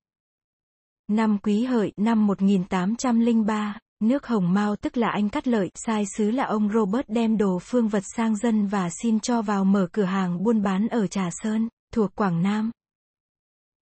Năm 1.07 1.37
Quý 1.43 1.63
Hợi, 1.63 1.93
năm 1.97 2.27
1803, 2.27 3.79
Nước 3.99 4.27
Hồng 4.27 4.53
Mao 4.53 4.75
tức 4.75 4.97
là 4.97 5.09
anh 5.09 5.29
cắt 5.29 5.47
lợi, 5.47 5.71
sai 5.75 6.05
sứ 6.05 6.31
là 6.31 6.43
ông 6.43 6.69
Robert 6.73 7.05
đem 7.07 7.37
đồ 7.37 7.59
phương 7.61 7.87
vật 7.87 8.03
sang 8.15 8.35
dân 8.35 8.67
và 8.67 8.89
xin 9.01 9.19
cho 9.19 9.41
vào 9.41 9.65
mở 9.65 9.87
cửa 9.91 10.03
hàng 10.03 10.43
buôn 10.43 10.61
bán 10.61 10.87
ở 10.87 11.07
Trà 11.07 11.29
Sơn, 11.31 11.69
thuộc 11.93 12.15
Quảng 12.15 12.41
Nam. 12.41 12.71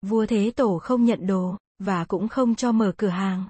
Vua 0.01 0.25
Thế 0.25 0.51
Tổ 0.56 0.80
không 0.80 1.06
nhận 1.06 1.27
đồ, 1.27 1.58
và 1.80 2.06
cũng 2.06 2.27
không 2.27 2.56
cho 2.56 2.71
mở 2.71 2.91
cửa 2.97 3.08
hàng. 3.08 3.49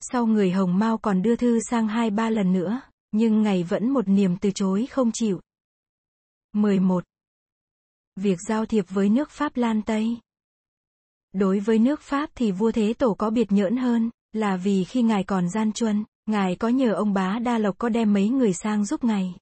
Sau 0.00 0.26
người 0.26 0.50
Hồng 0.50 0.78
Mao 0.78 0.98
còn 0.98 1.22
đưa 1.22 1.36
thư 1.36 1.60
sang 1.70 1.88
hai 1.88 2.10
ba 2.10 2.30
lần 2.30 2.52
nữa, 2.52 2.80
nhưng 3.12 3.42
ngày 3.42 3.62
vẫn 3.62 3.90
một 3.90 4.08
niềm 4.08 4.36
từ 4.36 4.50
chối 4.50 4.86
không 4.90 5.10
chịu. 5.12 5.40
11. 6.52 7.04
Việc 8.16 8.38
giao 8.48 8.66
thiệp 8.66 8.84
với 8.88 9.08
nước 9.08 9.30
Pháp 9.30 9.56
Lan 9.56 9.82
Tây 9.82 10.18
Đối 11.32 11.60
với 11.60 11.78
nước 11.78 12.00
Pháp 12.00 12.30
thì 12.34 12.52
vua 12.52 12.72
Thế 12.72 12.94
Tổ 12.98 13.14
có 13.14 13.30
biệt 13.30 13.52
nhỡn 13.52 13.76
hơn, 13.76 14.10
là 14.36 14.56
vì 14.56 14.84
khi 14.84 15.02
ngài 15.02 15.24
còn 15.24 15.48
gian 15.48 15.72
truân, 15.72 16.04
ngài 16.26 16.56
có 16.56 16.68
nhờ 16.68 16.92
ông 16.92 17.14
bá 17.14 17.38
Đa 17.38 17.58
Lộc 17.58 17.78
có 17.78 17.88
đem 17.88 18.12
mấy 18.12 18.28
người 18.28 18.52
sang 18.52 18.84
giúp 18.84 19.04
ngài. 19.04 19.34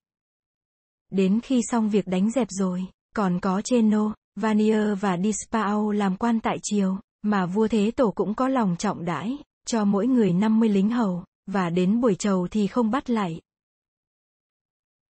Đến 1.11 1.39
khi 1.43 1.61
xong 1.71 1.89
việc 1.89 2.07
đánh 2.07 2.31
dẹp 2.31 2.47
rồi, 2.49 2.85
còn 3.15 3.39
có 3.39 3.61
Cheno, 3.61 4.13
Vanier 4.35 4.87
và 4.99 5.17
Dispao 5.23 5.91
làm 5.91 6.17
quan 6.17 6.39
tại 6.39 6.57
triều, 6.61 6.97
mà 7.21 7.45
vua 7.45 7.67
Thế 7.67 7.91
Tổ 7.91 8.11
cũng 8.11 8.33
có 8.33 8.47
lòng 8.47 8.75
trọng 8.79 9.05
đãi, 9.05 9.37
cho 9.67 9.85
mỗi 9.85 10.07
người 10.07 10.33
50 10.33 10.69
lính 10.69 10.89
hầu, 10.89 11.23
và 11.45 11.69
đến 11.69 12.01
buổi 12.01 12.15
chầu 12.15 12.47
thì 12.51 12.67
không 12.67 12.91
bắt 12.91 13.09
lại. 13.09 13.41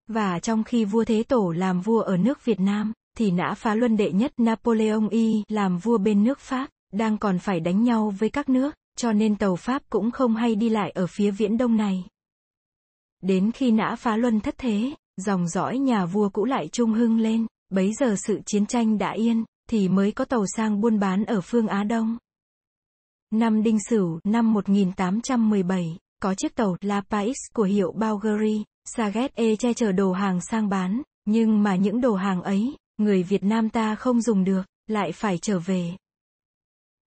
Và 0.07 0.39
trong 0.39 0.63
khi 0.63 0.85
vua 0.85 1.03
Thế 1.03 1.23
Tổ 1.23 1.51
làm 1.51 1.81
vua 1.81 1.99
ở 1.99 2.17
nước 2.17 2.45
Việt 2.45 2.59
Nam, 2.59 2.93
thì 3.17 3.31
nã 3.31 3.53
phá 3.57 3.75
luân 3.75 3.97
đệ 3.97 4.11
nhất 4.11 4.33
Napoleon 4.37 5.07
Y 5.09 5.43
làm 5.47 5.77
vua 5.77 5.97
bên 5.97 6.23
nước 6.23 6.39
Pháp, 6.39 6.69
đang 6.93 7.17
còn 7.17 7.39
phải 7.39 7.59
đánh 7.59 7.83
nhau 7.83 8.13
với 8.19 8.29
các 8.29 8.49
nước, 8.49 8.75
cho 8.97 9.13
nên 9.13 9.35
tàu 9.35 9.55
Pháp 9.55 9.81
cũng 9.89 10.11
không 10.11 10.35
hay 10.35 10.55
đi 10.55 10.69
lại 10.69 10.91
ở 10.91 11.07
phía 11.07 11.31
viễn 11.31 11.57
đông 11.57 11.77
này. 11.77 12.03
Đến 13.21 13.51
khi 13.51 13.71
nã 13.71 13.95
phá 13.99 14.17
luân 14.17 14.39
thất 14.39 14.55
thế, 14.57 14.93
dòng 15.17 15.47
dõi 15.47 15.77
nhà 15.77 16.05
vua 16.05 16.29
cũ 16.29 16.45
lại 16.45 16.67
trung 16.67 16.93
hưng 16.93 17.19
lên, 17.19 17.45
bấy 17.69 17.91
giờ 17.99 18.15
sự 18.27 18.39
chiến 18.45 18.65
tranh 18.65 18.97
đã 18.97 19.11
yên, 19.11 19.43
thì 19.69 19.89
mới 19.89 20.11
có 20.11 20.25
tàu 20.25 20.45
sang 20.55 20.81
buôn 20.81 20.99
bán 20.99 21.25
ở 21.25 21.41
phương 21.41 21.67
Á 21.67 21.83
Đông. 21.83 22.17
Năm 23.31 23.63
Đinh 23.63 23.77
Sửu, 23.89 24.19
năm 24.23 24.53
1817, 24.53 25.97
có 26.19 26.33
chiếc 26.33 26.55
tàu 26.55 26.77
La 26.81 27.01
Pais 27.01 27.37
của 27.53 27.63
hiệu 27.63 27.91
Bulgari, 27.91 28.63
Saget 28.85 29.35
E 29.35 29.55
che 29.55 29.73
chở 29.73 29.91
đồ 29.91 30.11
hàng 30.11 30.39
sang 30.41 30.69
bán, 30.69 31.01
nhưng 31.25 31.63
mà 31.63 31.75
những 31.75 32.01
đồ 32.01 32.15
hàng 32.15 32.41
ấy, 32.41 32.75
người 32.97 33.23
Việt 33.23 33.43
Nam 33.43 33.69
ta 33.69 33.95
không 33.95 34.21
dùng 34.21 34.43
được, 34.43 34.63
lại 34.87 35.11
phải 35.11 35.37
trở 35.37 35.59
về. 35.59 35.91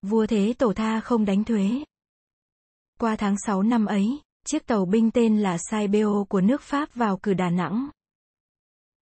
Vua 0.03 0.27
Thế 0.27 0.55
Tổ 0.59 0.73
tha 0.73 1.01
không 1.01 1.25
đánh 1.25 1.45
thuế. 1.45 1.71
Qua 3.01 3.17
tháng 3.17 3.37
6 3.47 3.63
năm 3.63 3.87
ấy, 3.87 4.21
chiếc 4.47 4.67
tàu 4.67 4.85
binh 4.85 5.11
tên 5.11 5.39
là 5.39 5.57
Saibeo 5.71 6.27
của 6.29 6.41
nước 6.41 6.63
Pháp 6.63 6.95
vào 6.95 7.17
cử 7.17 7.35
Đà 7.35 7.51
Nẵng. 7.51 7.89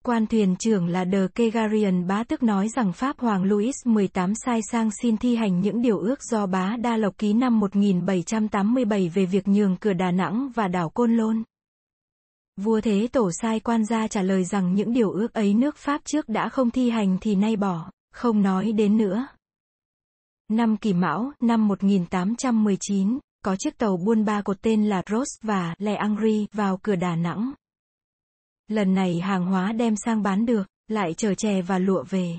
Quan 0.04 0.26
thuyền 0.26 0.56
trưởng 0.58 0.88
là 0.88 1.04
De 1.04 1.26
Kegarian 1.34 2.06
bá 2.06 2.24
tức 2.24 2.42
nói 2.42 2.68
rằng 2.68 2.92
Pháp 2.92 3.18
Hoàng 3.18 3.44
Louis 3.44 3.74
XVIII 3.84 4.34
sai 4.44 4.60
sang 4.70 4.90
xin 5.02 5.16
thi 5.16 5.36
hành 5.36 5.60
những 5.60 5.82
điều 5.82 5.98
ước 5.98 6.22
do 6.22 6.46
bá 6.46 6.76
Đa 6.76 6.96
Lộc 6.96 7.18
ký 7.18 7.32
năm 7.32 7.60
1787 7.60 9.08
về 9.08 9.26
việc 9.26 9.48
nhường 9.48 9.76
cửa 9.76 9.92
Đà 9.92 10.10
Nẵng 10.10 10.50
và 10.54 10.68
đảo 10.68 10.90
Côn 10.90 11.16
Lôn. 11.16 11.42
Vua 12.56 12.80
Thế 12.80 13.08
Tổ 13.12 13.30
sai 13.32 13.60
quan 13.60 13.84
gia 13.84 14.08
trả 14.08 14.22
lời 14.22 14.44
rằng 14.44 14.74
những 14.74 14.92
điều 14.92 15.10
ước 15.10 15.32
ấy 15.32 15.54
nước 15.54 15.76
Pháp 15.76 16.00
trước 16.04 16.28
đã 16.28 16.48
không 16.48 16.70
thi 16.70 16.90
hành 16.90 17.18
thì 17.20 17.34
nay 17.34 17.56
bỏ, 17.56 17.90
không 18.12 18.42
nói 18.42 18.72
đến 18.72 18.96
nữa. 18.96 19.26
Năm 20.54 20.76
Kỷ 20.76 20.92
Mão, 20.92 21.32
năm 21.40 21.68
1819, 21.68 23.18
có 23.44 23.56
chiếc 23.56 23.78
tàu 23.78 23.96
buôn 23.96 24.24
ba 24.24 24.42
cột 24.42 24.62
tên 24.62 24.88
là 24.88 25.02
Rose 25.10 25.38
và 25.42 25.74
Le 25.78 25.94
Angri 25.94 26.46
vào 26.52 26.78
cửa 26.82 26.96
Đà 26.96 27.16
Nẵng. 27.16 27.52
Lần 28.68 28.94
này 28.94 29.20
hàng 29.20 29.46
hóa 29.46 29.72
đem 29.72 29.94
sang 30.04 30.22
bán 30.22 30.46
được, 30.46 30.62
lại 30.88 31.14
chở 31.14 31.34
chè 31.34 31.62
và 31.62 31.78
lụa 31.78 32.04
về. 32.10 32.36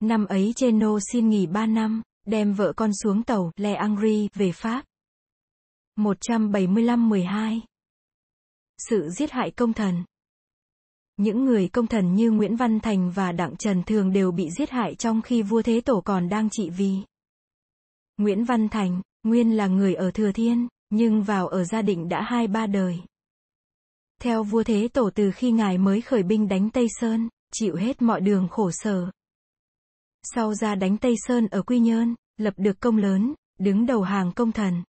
Năm 0.00 0.26
ấy 0.26 0.52
Cheno 0.56 0.98
xin 1.12 1.28
nghỉ 1.28 1.46
3 1.46 1.66
năm, 1.66 2.02
đem 2.26 2.52
vợ 2.52 2.72
con 2.76 2.90
xuống 3.02 3.22
tàu 3.22 3.52
Le 3.56 3.74
Angri 3.74 4.28
về 4.34 4.52
Pháp. 4.52 4.84
175-12 5.96 7.60
Sự 8.88 9.08
giết 9.08 9.30
hại 9.30 9.50
công 9.50 9.72
thần 9.72 10.04
những 11.20 11.44
người 11.44 11.68
công 11.68 11.86
thần 11.86 12.14
như 12.14 12.30
Nguyễn 12.30 12.56
Văn 12.56 12.80
Thành 12.80 13.10
và 13.10 13.32
Đặng 13.32 13.56
Trần 13.56 13.82
thường 13.82 14.12
đều 14.12 14.32
bị 14.32 14.50
giết 14.58 14.70
hại 14.70 14.94
trong 14.94 15.22
khi 15.22 15.42
vua 15.42 15.62
Thế 15.62 15.80
Tổ 15.80 16.00
còn 16.00 16.28
đang 16.28 16.50
trị 16.50 16.70
vì. 16.70 16.96
Nguyễn 18.16 18.44
Văn 18.44 18.68
Thành, 18.68 19.02
nguyên 19.22 19.56
là 19.56 19.66
người 19.66 19.94
ở 19.94 20.10
Thừa 20.10 20.32
Thiên, 20.32 20.68
nhưng 20.90 21.22
vào 21.22 21.48
ở 21.48 21.64
gia 21.64 21.82
định 21.82 22.08
đã 22.08 22.22
hai 22.22 22.46
ba 22.46 22.66
đời. 22.66 23.00
Theo 24.20 24.42
vua 24.42 24.62
Thế 24.62 24.88
Tổ 24.88 25.10
từ 25.14 25.30
khi 25.30 25.50
ngài 25.50 25.78
mới 25.78 26.00
khởi 26.00 26.22
binh 26.22 26.48
đánh 26.48 26.70
Tây 26.70 26.86
Sơn, 27.00 27.28
chịu 27.52 27.76
hết 27.76 28.02
mọi 28.02 28.20
đường 28.20 28.48
khổ 28.50 28.70
sở. 28.70 29.10
Sau 30.22 30.54
ra 30.54 30.74
đánh 30.74 30.96
Tây 30.96 31.14
Sơn 31.26 31.46
ở 31.50 31.62
Quy 31.62 31.78
Nhơn, 31.78 32.14
lập 32.36 32.54
được 32.56 32.80
công 32.80 32.96
lớn, 32.96 33.34
đứng 33.58 33.86
đầu 33.86 34.02
hàng 34.02 34.32
công 34.32 34.52
thần. 34.52 34.82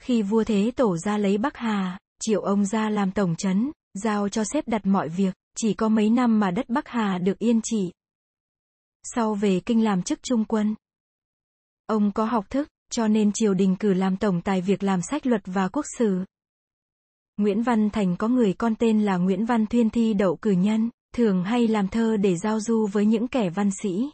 Khi 0.00 0.22
vua 0.22 0.44
Thế 0.44 0.70
Tổ 0.76 0.96
ra 0.96 1.18
lấy 1.18 1.38
Bắc 1.38 1.56
Hà, 1.56 1.98
triệu 2.20 2.40
ông 2.40 2.64
ra 2.64 2.90
làm 2.90 3.12
tổng 3.12 3.36
trấn, 3.36 3.70
giao 3.94 4.28
cho 4.28 4.44
xếp 4.44 4.68
đặt 4.68 4.86
mọi 4.86 5.08
việc, 5.08 5.34
chỉ 5.56 5.74
có 5.74 5.88
mấy 5.88 6.10
năm 6.10 6.40
mà 6.40 6.50
đất 6.50 6.68
Bắc 6.68 6.88
Hà 6.88 7.18
được 7.18 7.38
yên 7.38 7.60
trị. 7.64 7.92
Sau 9.02 9.34
về 9.34 9.60
kinh 9.60 9.84
làm 9.84 10.02
chức 10.02 10.22
trung 10.22 10.44
quân. 10.44 10.74
Ông 11.86 12.12
có 12.12 12.24
học 12.24 12.50
thức, 12.50 12.68
cho 12.90 13.08
nên 13.08 13.32
triều 13.32 13.54
đình 13.54 13.76
cử 13.76 13.94
làm 13.94 14.16
tổng 14.16 14.40
tài 14.40 14.60
việc 14.60 14.82
làm 14.82 15.00
sách 15.02 15.26
luật 15.26 15.42
và 15.44 15.68
quốc 15.68 15.84
sử. 15.98 16.24
Nguyễn 17.36 17.62
Văn 17.62 17.90
Thành 17.90 18.16
có 18.16 18.28
người 18.28 18.52
con 18.52 18.74
tên 18.74 19.02
là 19.02 19.16
Nguyễn 19.16 19.44
Văn 19.44 19.66
Thuyên 19.66 19.90
thi 19.90 20.14
đậu 20.14 20.36
cử 20.36 20.50
nhân, 20.50 20.90
thường 21.14 21.44
hay 21.44 21.68
làm 21.68 21.88
thơ 21.88 22.16
để 22.16 22.36
giao 22.36 22.60
du 22.60 22.86
với 22.92 23.06
những 23.06 23.28
kẻ 23.28 23.50
văn 23.50 23.70
sĩ. 23.82 24.10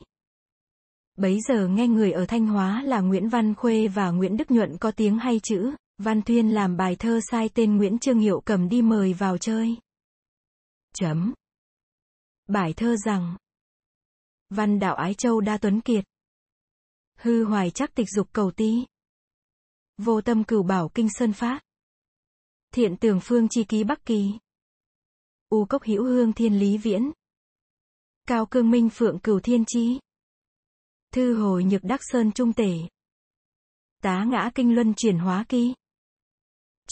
Bấy 1.16 1.38
giờ 1.48 1.66
nghe 1.66 1.88
người 1.88 2.12
ở 2.12 2.26
Thanh 2.26 2.46
Hóa 2.46 2.82
là 2.82 3.00
Nguyễn 3.00 3.28
Văn 3.28 3.54
Khuê 3.54 3.88
và 3.88 4.10
Nguyễn 4.10 4.36
Đức 4.36 4.50
Nhuận 4.50 4.76
có 4.78 4.90
tiếng 4.90 5.18
hay 5.18 5.40
chữ, 5.42 5.72
Văn 6.02 6.22
Thuyên 6.22 6.48
làm 6.48 6.76
bài 6.76 6.96
thơ 6.98 7.20
sai 7.30 7.50
tên 7.54 7.76
Nguyễn 7.76 7.98
Trương 7.98 8.18
Hiệu 8.18 8.40
cầm 8.44 8.68
đi 8.68 8.82
mời 8.82 9.14
vào 9.14 9.38
chơi. 9.38 9.76
Chấm. 10.94 11.34
Bài 12.46 12.72
thơ 12.76 12.96
rằng, 13.04 13.36
Văn 14.50 14.78
đạo 14.78 14.94
Ái 14.94 15.14
Châu 15.14 15.40
đa 15.40 15.58
tuấn 15.58 15.80
kiệt. 15.80 16.04
Hư 17.14 17.44
hoài 17.44 17.70
chắc 17.70 17.94
tịch 17.94 18.06
dục 18.16 18.28
cầu 18.32 18.50
ti. 18.50 18.86
Vô 19.98 20.20
tâm 20.20 20.44
cửu 20.44 20.62
bảo 20.62 20.88
kinh 20.94 21.08
sơn 21.10 21.32
phát. 21.32 21.60
Thiện 22.74 22.96
tường 22.96 23.20
phương 23.22 23.48
chi 23.50 23.64
ký 23.64 23.84
Bắc 23.84 24.04
Kỳ. 24.04 24.32
U 25.48 25.64
cốc 25.64 25.82
hữu 25.82 26.04
hương 26.04 26.32
thiên 26.32 26.58
lý 26.58 26.78
viễn. 26.78 27.10
Cao 28.26 28.46
cương 28.46 28.70
minh 28.70 28.88
phượng 28.92 29.18
cửu 29.18 29.40
thiên 29.40 29.64
chi. 29.66 30.00
Thư 31.12 31.34
hồi 31.34 31.64
nhược 31.64 31.84
đắc 31.84 32.00
sơn 32.02 32.32
trung 32.32 32.52
tể. 32.52 32.72
Tá 34.02 34.24
ngã 34.24 34.50
kinh 34.54 34.74
luân 34.74 34.94
chuyển 34.94 35.18
hóa 35.18 35.44
kỳ. 35.48 35.74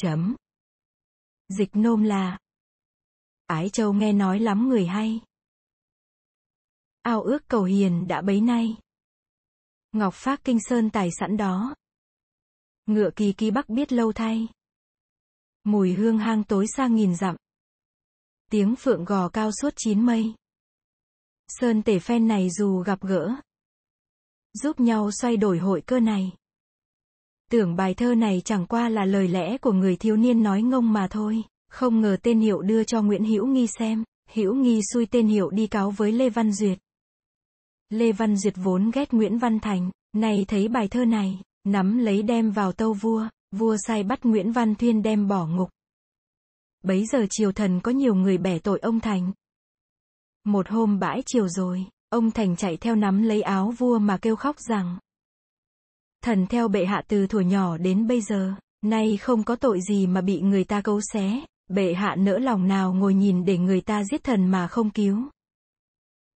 Chấm. 0.01 0.37
Dịch 1.49 1.71
nôm 1.73 2.03
là. 2.03 2.39
Ái 3.47 3.71
châu 3.71 3.93
nghe 3.93 4.13
nói 4.13 4.41
lắm 4.41 4.69
người 4.69 4.87
hay. 4.87 5.21
Ao 7.03 7.23
ước 7.23 7.39
cầu 7.49 7.65
hiền 7.65 8.09
đã 8.09 8.23
bấy 8.23 8.41
nay. 8.41 8.77
Ngọc 9.93 10.15
phát 10.15 10.45
kinh 10.45 10.59
sơn 10.61 10.91
tài 10.91 11.09
sẵn 11.21 11.37
đó. 11.37 11.75
Ngựa 12.87 13.11
kỳ 13.17 13.33
kỳ 13.33 13.51
bắc 13.51 13.69
biết 13.69 13.93
lâu 13.93 14.13
thay. 14.13 14.49
Mùi 15.65 15.95
hương 15.95 16.19
hang 16.19 16.45
tối 16.45 16.67
xa 16.77 16.87
nghìn 16.87 17.17
dặm. 17.17 17.37
Tiếng 18.51 18.75
phượng 18.77 19.05
gò 19.05 19.29
cao 19.29 19.51
suốt 19.53 19.71
chín 19.77 20.07
mây. 20.07 20.35
Sơn 21.49 21.83
tể 21.83 21.99
phen 21.99 22.29
này 22.29 22.51
dù 22.51 22.83
gặp 22.83 23.01
gỡ. 23.01 23.35
Giúp 24.53 24.81
nhau 24.81 25.11
xoay 25.11 25.37
đổi 25.37 25.59
hội 25.59 25.83
cơ 25.87 26.01
này. 26.01 26.33
Tưởng 27.51 27.77
bài 27.77 27.95
thơ 27.95 28.15
này 28.15 28.43
chẳng 28.45 28.67
qua 28.67 28.89
là 28.89 29.05
lời 29.05 29.29
lẽ 29.29 29.59
của 29.59 29.73
người 29.73 29.97
thiếu 29.97 30.17
niên 30.17 30.43
nói 30.43 30.63
ngông 30.63 30.93
mà 30.93 31.09
thôi, 31.11 31.43
không 31.71 32.01
ngờ 32.01 32.17
tên 32.23 32.41
hiệu 32.41 32.63
đưa 32.63 32.85
cho 32.85 33.03
Nguyễn 33.03 33.25
Hữu 33.25 33.47
Nghi 33.47 33.67
xem, 33.79 34.05
Hữu 34.31 34.55
Nghi 34.55 34.81
xui 34.93 35.07
tên 35.07 35.27
hiệu 35.27 35.51
đi 35.51 35.67
cáo 35.67 35.91
với 35.91 36.13
Lê 36.13 36.31
Văn 36.31 36.53
Duyệt. 36.53 36.79
Lê 37.91 38.13
Văn 38.13 38.37
Duyệt 38.37 38.55
vốn 38.57 38.91
ghét 38.95 39.13
Nguyễn 39.13 39.39
Văn 39.39 39.61
Thành, 39.61 39.91
này 40.13 40.45
thấy 40.49 40.69
bài 40.69 40.89
thơ 40.89 41.05
này, 41.05 41.41
nắm 41.65 41.99
lấy 41.99 42.23
đem 42.23 42.51
vào 42.51 42.73
tâu 42.73 42.93
vua, 42.93 43.29
vua 43.53 43.77
sai 43.87 44.03
bắt 44.03 44.25
Nguyễn 44.25 44.53
Văn 44.53 44.75
Thuyên 44.75 45.03
đem 45.03 45.29
bỏ 45.29 45.47
ngục. 45.47 45.71
Bấy 46.83 47.07
giờ 47.07 47.27
triều 47.31 47.53
thần 47.53 47.81
có 47.81 47.91
nhiều 47.91 48.15
người 48.15 48.39
bẻ 48.39 48.59
tội 48.59 48.79
ông 48.79 49.01
Thành. 49.01 49.33
Một 50.45 50.69
hôm 50.69 50.99
bãi 50.99 51.23
chiều 51.27 51.49
rồi, 51.49 51.85
ông 52.09 52.31
Thành 52.31 52.57
chạy 52.57 52.77
theo 52.77 52.97
nắm 52.97 53.23
lấy 53.23 53.43
áo 53.43 53.75
vua 53.79 53.99
mà 53.99 54.19
kêu 54.23 54.37
khóc 54.37 54.57
rằng. 54.59 54.99
Thần 56.25 56.47
theo 56.47 56.69
bệ 56.69 56.85
hạ 56.85 57.03
từ 57.09 57.27
thuở 57.27 57.41
nhỏ 57.41 57.77
đến 57.77 58.07
bây 58.07 58.21
giờ, 58.21 58.55
nay 58.83 59.17
không 59.17 59.43
có 59.43 59.57
tội 59.57 59.81
gì 59.89 60.07
mà 60.07 60.21
bị 60.21 60.41
người 60.41 60.65
ta 60.65 60.81
cấu 60.81 61.01
xé, 61.13 61.41
bệ 61.69 61.95
hạ 61.95 62.15
nỡ 62.19 62.39
lòng 62.39 62.69
nào 62.69 62.93
ngồi 62.93 63.15
nhìn 63.15 63.45
để 63.45 63.59
người 63.59 63.81
ta 63.81 64.05
giết 64.05 64.25
thần 64.25 64.47
mà 64.47 64.69
không 64.69 64.91
cứu. 64.91 65.23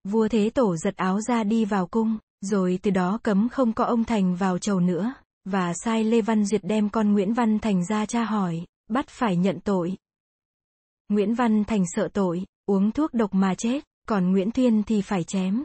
Vua 0.03 0.27
Thế 0.27 0.49
Tổ 0.49 0.77
giật 0.77 0.95
áo 0.95 1.21
ra 1.21 1.43
đi 1.43 1.65
vào 1.65 1.87
cung, 1.87 2.17
rồi 2.41 2.79
từ 2.81 2.91
đó 2.91 3.19
cấm 3.23 3.49
không 3.49 3.73
có 3.73 3.85
ông 3.85 4.03
Thành 4.03 4.35
vào 4.35 4.57
chầu 4.57 4.79
nữa 4.79 5.13
và 5.45 5.73
sai 5.73 6.03
Lê 6.03 6.21
Văn 6.21 6.45
Duyệt 6.45 6.61
đem 6.63 6.89
con 6.89 7.13
Nguyễn 7.13 7.33
Văn 7.33 7.59
Thành 7.59 7.85
ra 7.85 8.05
tra 8.05 8.23
hỏi, 8.23 8.65
bắt 8.89 9.07
phải 9.07 9.35
nhận 9.35 9.59
tội. 9.59 9.97
Nguyễn 11.09 11.33
Văn 11.33 11.63
Thành 11.63 11.83
sợ 11.95 12.07
tội, 12.13 12.45
uống 12.65 12.91
thuốc 12.91 13.13
độc 13.13 13.33
mà 13.33 13.55
chết, 13.55 13.83
còn 14.07 14.31
Nguyễn 14.31 14.51
Thuyên 14.51 14.83
thì 14.83 15.01
phải 15.01 15.23
chém. 15.23 15.63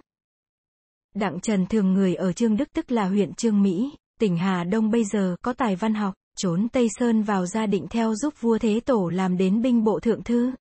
Đặng 1.14 1.40
Trần 1.40 1.66
thường 1.66 1.92
người 1.92 2.14
ở 2.14 2.32
Trương 2.32 2.56
Đức 2.56 2.68
tức 2.72 2.92
là 2.92 3.08
huyện 3.08 3.34
Trương 3.34 3.62
Mỹ, 3.62 3.90
tỉnh 4.20 4.36
Hà 4.36 4.64
Đông 4.64 4.90
bây 4.90 5.04
giờ 5.04 5.36
có 5.42 5.52
tài 5.52 5.76
văn 5.76 5.94
học, 5.94 6.14
trốn 6.36 6.68
Tây 6.68 6.88
Sơn 6.98 7.22
vào 7.22 7.46
gia 7.46 7.66
định 7.66 7.86
theo 7.90 8.14
giúp 8.14 8.34
vua 8.40 8.58
Thế 8.58 8.80
Tổ 8.80 9.08
làm 9.08 9.36
đến 9.36 9.62
binh 9.62 9.84
bộ 9.84 10.00
thượng 10.00 10.22
thư. 10.22 10.52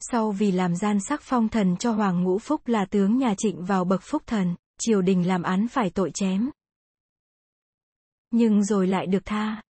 Sau 0.00 0.32
vì 0.32 0.52
làm 0.52 0.76
gian 0.76 1.00
sắc 1.00 1.20
phong 1.22 1.48
thần 1.48 1.76
cho 1.76 1.92
Hoàng 1.92 2.24
Ngũ 2.24 2.38
Phúc 2.38 2.60
là 2.66 2.84
tướng 2.84 3.18
nhà 3.18 3.34
trịnh 3.38 3.64
vào 3.64 3.84
bậc 3.84 4.02
phúc 4.02 4.22
thần, 4.26 4.54
triều 4.78 5.02
đình 5.02 5.26
làm 5.26 5.42
án 5.42 5.68
phải 5.68 5.90
tội 5.90 6.10
chém 6.14 6.50
nhưng 8.36 8.64
rồi 8.64 8.86
lại 8.86 9.06
được 9.06 9.24
tha. 9.24 9.62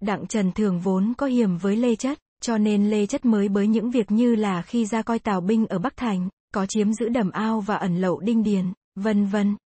Đặng 0.00 0.26
Trần 0.26 0.52
Thường 0.52 0.80
vốn 0.80 1.14
có 1.18 1.26
hiểm 1.26 1.56
với 1.56 1.76
Lê 1.76 1.96
Chất, 1.96 2.18
cho 2.40 2.58
nên 2.58 2.90
Lê 2.90 3.06
Chất 3.06 3.24
mới 3.24 3.48
bới 3.48 3.66
những 3.66 3.90
việc 3.90 4.10
như 4.10 4.34
là 4.34 4.62
khi 4.62 4.86
ra 4.86 5.02
coi 5.02 5.18
tào 5.18 5.40
binh 5.40 5.66
ở 5.66 5.78
Bắc 5.78 5.96
Thành, 5.96 6.28
có 6.54 6.66
chiếm 6.66 6.92
giữ 6.92 7.08
đầm 7.08 7.30
ao 7.30 7.60
và 7.60 7.76
ẩn 7.76 7.96
lậu 7.96 8.20
đinh 8.20 8.42
điền, 8.42 8.72
vân 8.94 9.26
vân. 9.26 9.56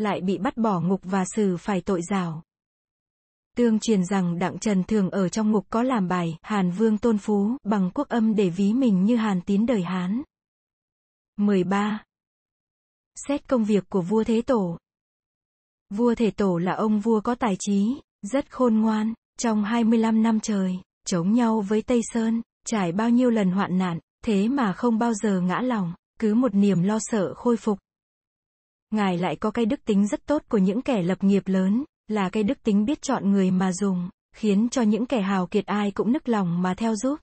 Lại 0.00 0.20
bị 0.20 0.38
bắt 0.38 0.56
bỏ 0.56 0.80
ngục 0.80 1.00
và 1.02 1.24
xử 1.36 1.56
phải 1.56 1.80
tội 1.80 2.00
rào. 2.02 2.42
Tương 3.56 3.80
truyền 3.80 4.04
rằng 4.04 4.38
Đặng 4.38 4.58
Trần 4.58 4.84
Thường 4.84 5.10
ở 5.10 5.28
trong 5.28 5.50
ngục 5.50 5.66
có 5.70 5.82
làm 5.82 6.08
bài 6.08 6.38
Hàn 6.42 6.70
Vương 6.70 6.98
Tôn 6.98 7.18
Phú 7.18 7.56
bằng 7.64 7.90
quốc 7.94 8.08
âm 8.08 8.34
để 8.34 8.50
ví 8.50 8.72
mình 8.72 9.04
như 9.04 9.16
Hàn 9.16 9.40
Tín 9.40 9.66
đời 9.66 9.82
Hán. 9.82 10.22
13. 11.36 12.04
Xét 13.26 13.48
công 13.48 13.64
việc 13.64 13.84
của 13.88 14.02
vua 14.02 14.24
Thế 14.24 14.42
Tổ 14.42 14.78
Vua 15.90 16.14
Thể 16.14 16.30
Tổ 16.30 16.58
là 16.58 16.72
ông 16.72 17.00
vua 17.00 17.20
có 17.20 17.34
tài 17.34 17.56
trí, 17.58 18.00
rất 18.22 18.50
khôn 18.50 18.80
ngoan, 18.80 19.14
trong 19.38 19.64
25 19.64 20.22
năm 20.22 20.40
trời, 20.40 20.78
chống 21.06 21.32
nhau 21.32 21.60
với 21.60 21.82
Tây 21.82 22.00
Sơn, 22.12 22.42
trải 22.66 22.92
bao 22.92 23.10
nhiêu 23.10 23.30
lần 23.30 23.50
hoạn 23.50 23.78
nạn, 23.78 23.98
thế 24.24 24.48
mà 24.48 24.72
không 24.72 24.98
bao 24.98 25.14
giờ 25.14 25.40
ngã 25.40 25.60
lòng, 25.60 25.92
cứ 26.18 26.34
một 26.34 26.54
niềm 26.54 26.82
lo 26.82 26.98
sợ 27.00 27.34
khôi 27.34 27.56
phục. 27.56 27.78
Ngài 28.90 29.18
lại 29.18 29.36
có 29.36 29.50
cái 29.50 29.66
đức 29.66 29.84
tính 29.84 30.06
rất 30.06 30.26
tốt 30.26 30.42
của 30.48 30.58
những 30.58 30.82
kẻ 30.82 31.02
lập 31.02 31.24
nghiệp 31.24 31.42
lớn, 31.46 31.84
là 32.08 32.28
cái 32.28 32.42
đức 32.42 32.62
tính 32.62 32.84
biết 32.84 33.02
chọn 33.02 33.30
người 33.30 33.50
mà 33.50 33.72
dùng, 33.72 34.08
khiến 34.36 34.68
cho 34.68 34.82
những 34.82 35.06
kẻ 35.06 35.22
hào 35.22 35.46
kiệt 35.46 35.66
ai 35.66 35.90
cũng 35.90 36.12
nức 36.12 36.28
lòng 36.28 36.62
mà 36.62 36.74
theo 36.74 36.96
giúp. 36.96 37.20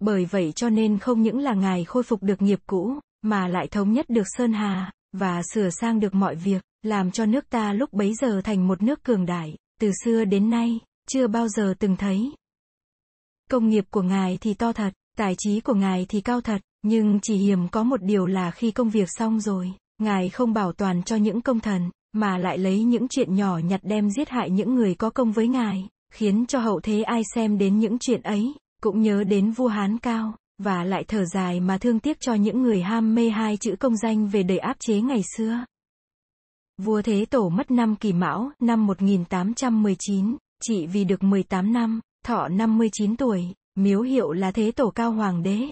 Bởi 0.00 0.24
vậy 0.24 0.52
cho 0.52 0.68
nên 0.68 0.98
không 0.98 1.22
những 1.22 1.38
là 1.38 1.54
ngài 1.54 1.84
khôi 1.84 2.02
phục 2.02 2.22
được 2.22 2.42
nghiệp 2.42 2.60
cũ, 2.66 2.98
mà 3.22 3.48
lại 3.48 3.68
thống 3.70 3.92
nhất 3.92 4.06
được 4.08 4.26
Sơn 4.36 4.52
Hà, 4.52 4.92
và 5.12 5.42
sửa 5.52 5.68
sang 5.70 6.00
được 6.00 6.14
mọi 6.14 6.34
việc, 6.34 6.62
làm 6.82 7.10
cho 7.10 7.26
nước 7.26 7.48
ta 7.50 7.72
lúc 7.72 7.92
bấy 7.92 8.14
giờ 8.14 8.40
thành 8.44 8.68
một 8.68 8.82
nước 8.82 9.02
cường 9.02 9.26
đại, 9.26 9.56
từ 9.80 9.90
xưa 10.04 10.24
đến 10.24 10.50
nay, 10.50 10.80
chưa 11.08 11.26
bao 11.26 11.48
giờ 11.48 11.74
từng 11.78 11.96
thấy. 11.96 12.32
Công 13.50 13.68
nghiệp 13.68 13.84
của 13.90 14.02
ngài 14.02 14.38
thì 14.40 14.54
to 14.54 14.72
thật, 14.72 14.92
tài 15.16 15.34
trí 15.38 15.60
của 15.60 15.74
ngài 15.74 16.06
thì 16.08 16.20
cao 16.20 16.40
thật, 16.40 16.60
nhưng 16.82 17.18
chỉ 17.22 17.36
hiểm 17.36 17.68
có 17.68 17.82
một 17.82 18.02
điều 18.02 18.26
là 18.26 18.50
khi 18.50 18.70
công 18.70 18.90
việc 18.90 19.08
xong 19.08 19.40
rồi, 19.40 19.72
ngài 19.98 20.28
không 20.28 20.52
bảo 20.52 20.72
toàn 20.72 21.02
cho 21.02 21.16
những 21.16 21.40
công 21.40 21.60
thần, 21.60 21.90
mà 22.12 22.38
lại 22.38 22.58
lấy 22.58 22.84
những 22.84 23.08
chuyện 23.08 23.34
nhỏ 23.34 23.58
nhặt 23.58 23.80
đem 23.82 24.10
giết 24.10 24.28
hại 24.28 24.50
những 24.50 24.74
người 24.74 24.94
có 24.94 25.10
công 25.10 25.32
với 25.32 25.48
ngài, 25.48 25.88
khiến 26.12 26.46
cho 26.46 26.58
hậu 26.58 26.80
thế 26.80 27.02
ai 27.02 27.22
xem 27.34 27.58
đến 27.58 27.78
những 27.78 27.98
chuyện 27.98 28.22
ấy, 28.22 28.54
cũng 28.82 29.02
nhớ 29.02 29.24
đến 29.24 29.50
vua 29.50 29.68
Hán 29.68 29.98
Cao, 29.98 30.34
và 30.58 30.84
lại 30.84 31.04
thở 31.08 31.24
dài 31.24 31.60
mà 31.60 31.78
thương 31.78 32.00
tiếc 32.00 32.20
cho 32.20 32.34
những 32.34 32.62
người 32.62 32.82
ham 32.82 33.14
mê 33.14 33.28
hai 33.28 33.56
chữ 33.56 33.76
công 33.80 33.96
danh 33.96 34.28
về 34.28 34.42
đời 34.42 34.58
áp 34.58 34.76
chế 34.80 35.00
ngày 35.00 35.22
xưa. 35.36 35.64
Vua 36.82 37.02
Thế 37.02 37.24
Tổ 37.24 37.48
mất 37.48 37.70
năm 37.70 37.96
Kỷ 37.96 38.12
Mão, 38.12 38.50
năm 38.60 38.86
1819, 38.86 40.36
chỉ 40.62 40.86
vì 40.86 41.04
được 41.04 41.22
18 41.22 41.72
năm, 41.72 42.00
thọ 42.24 42.48
59 42.48 43.16
tuổi, 43.16 43.44
miếu 43.74 44.00
hiệu 44.00 44.32
là 44.32 44.50
Thế 44.50 44.70
Tổ 44.70 44.90
Cao 44.90 45.12
Hoàng 45.12 45.42
đế. 45.42 45.70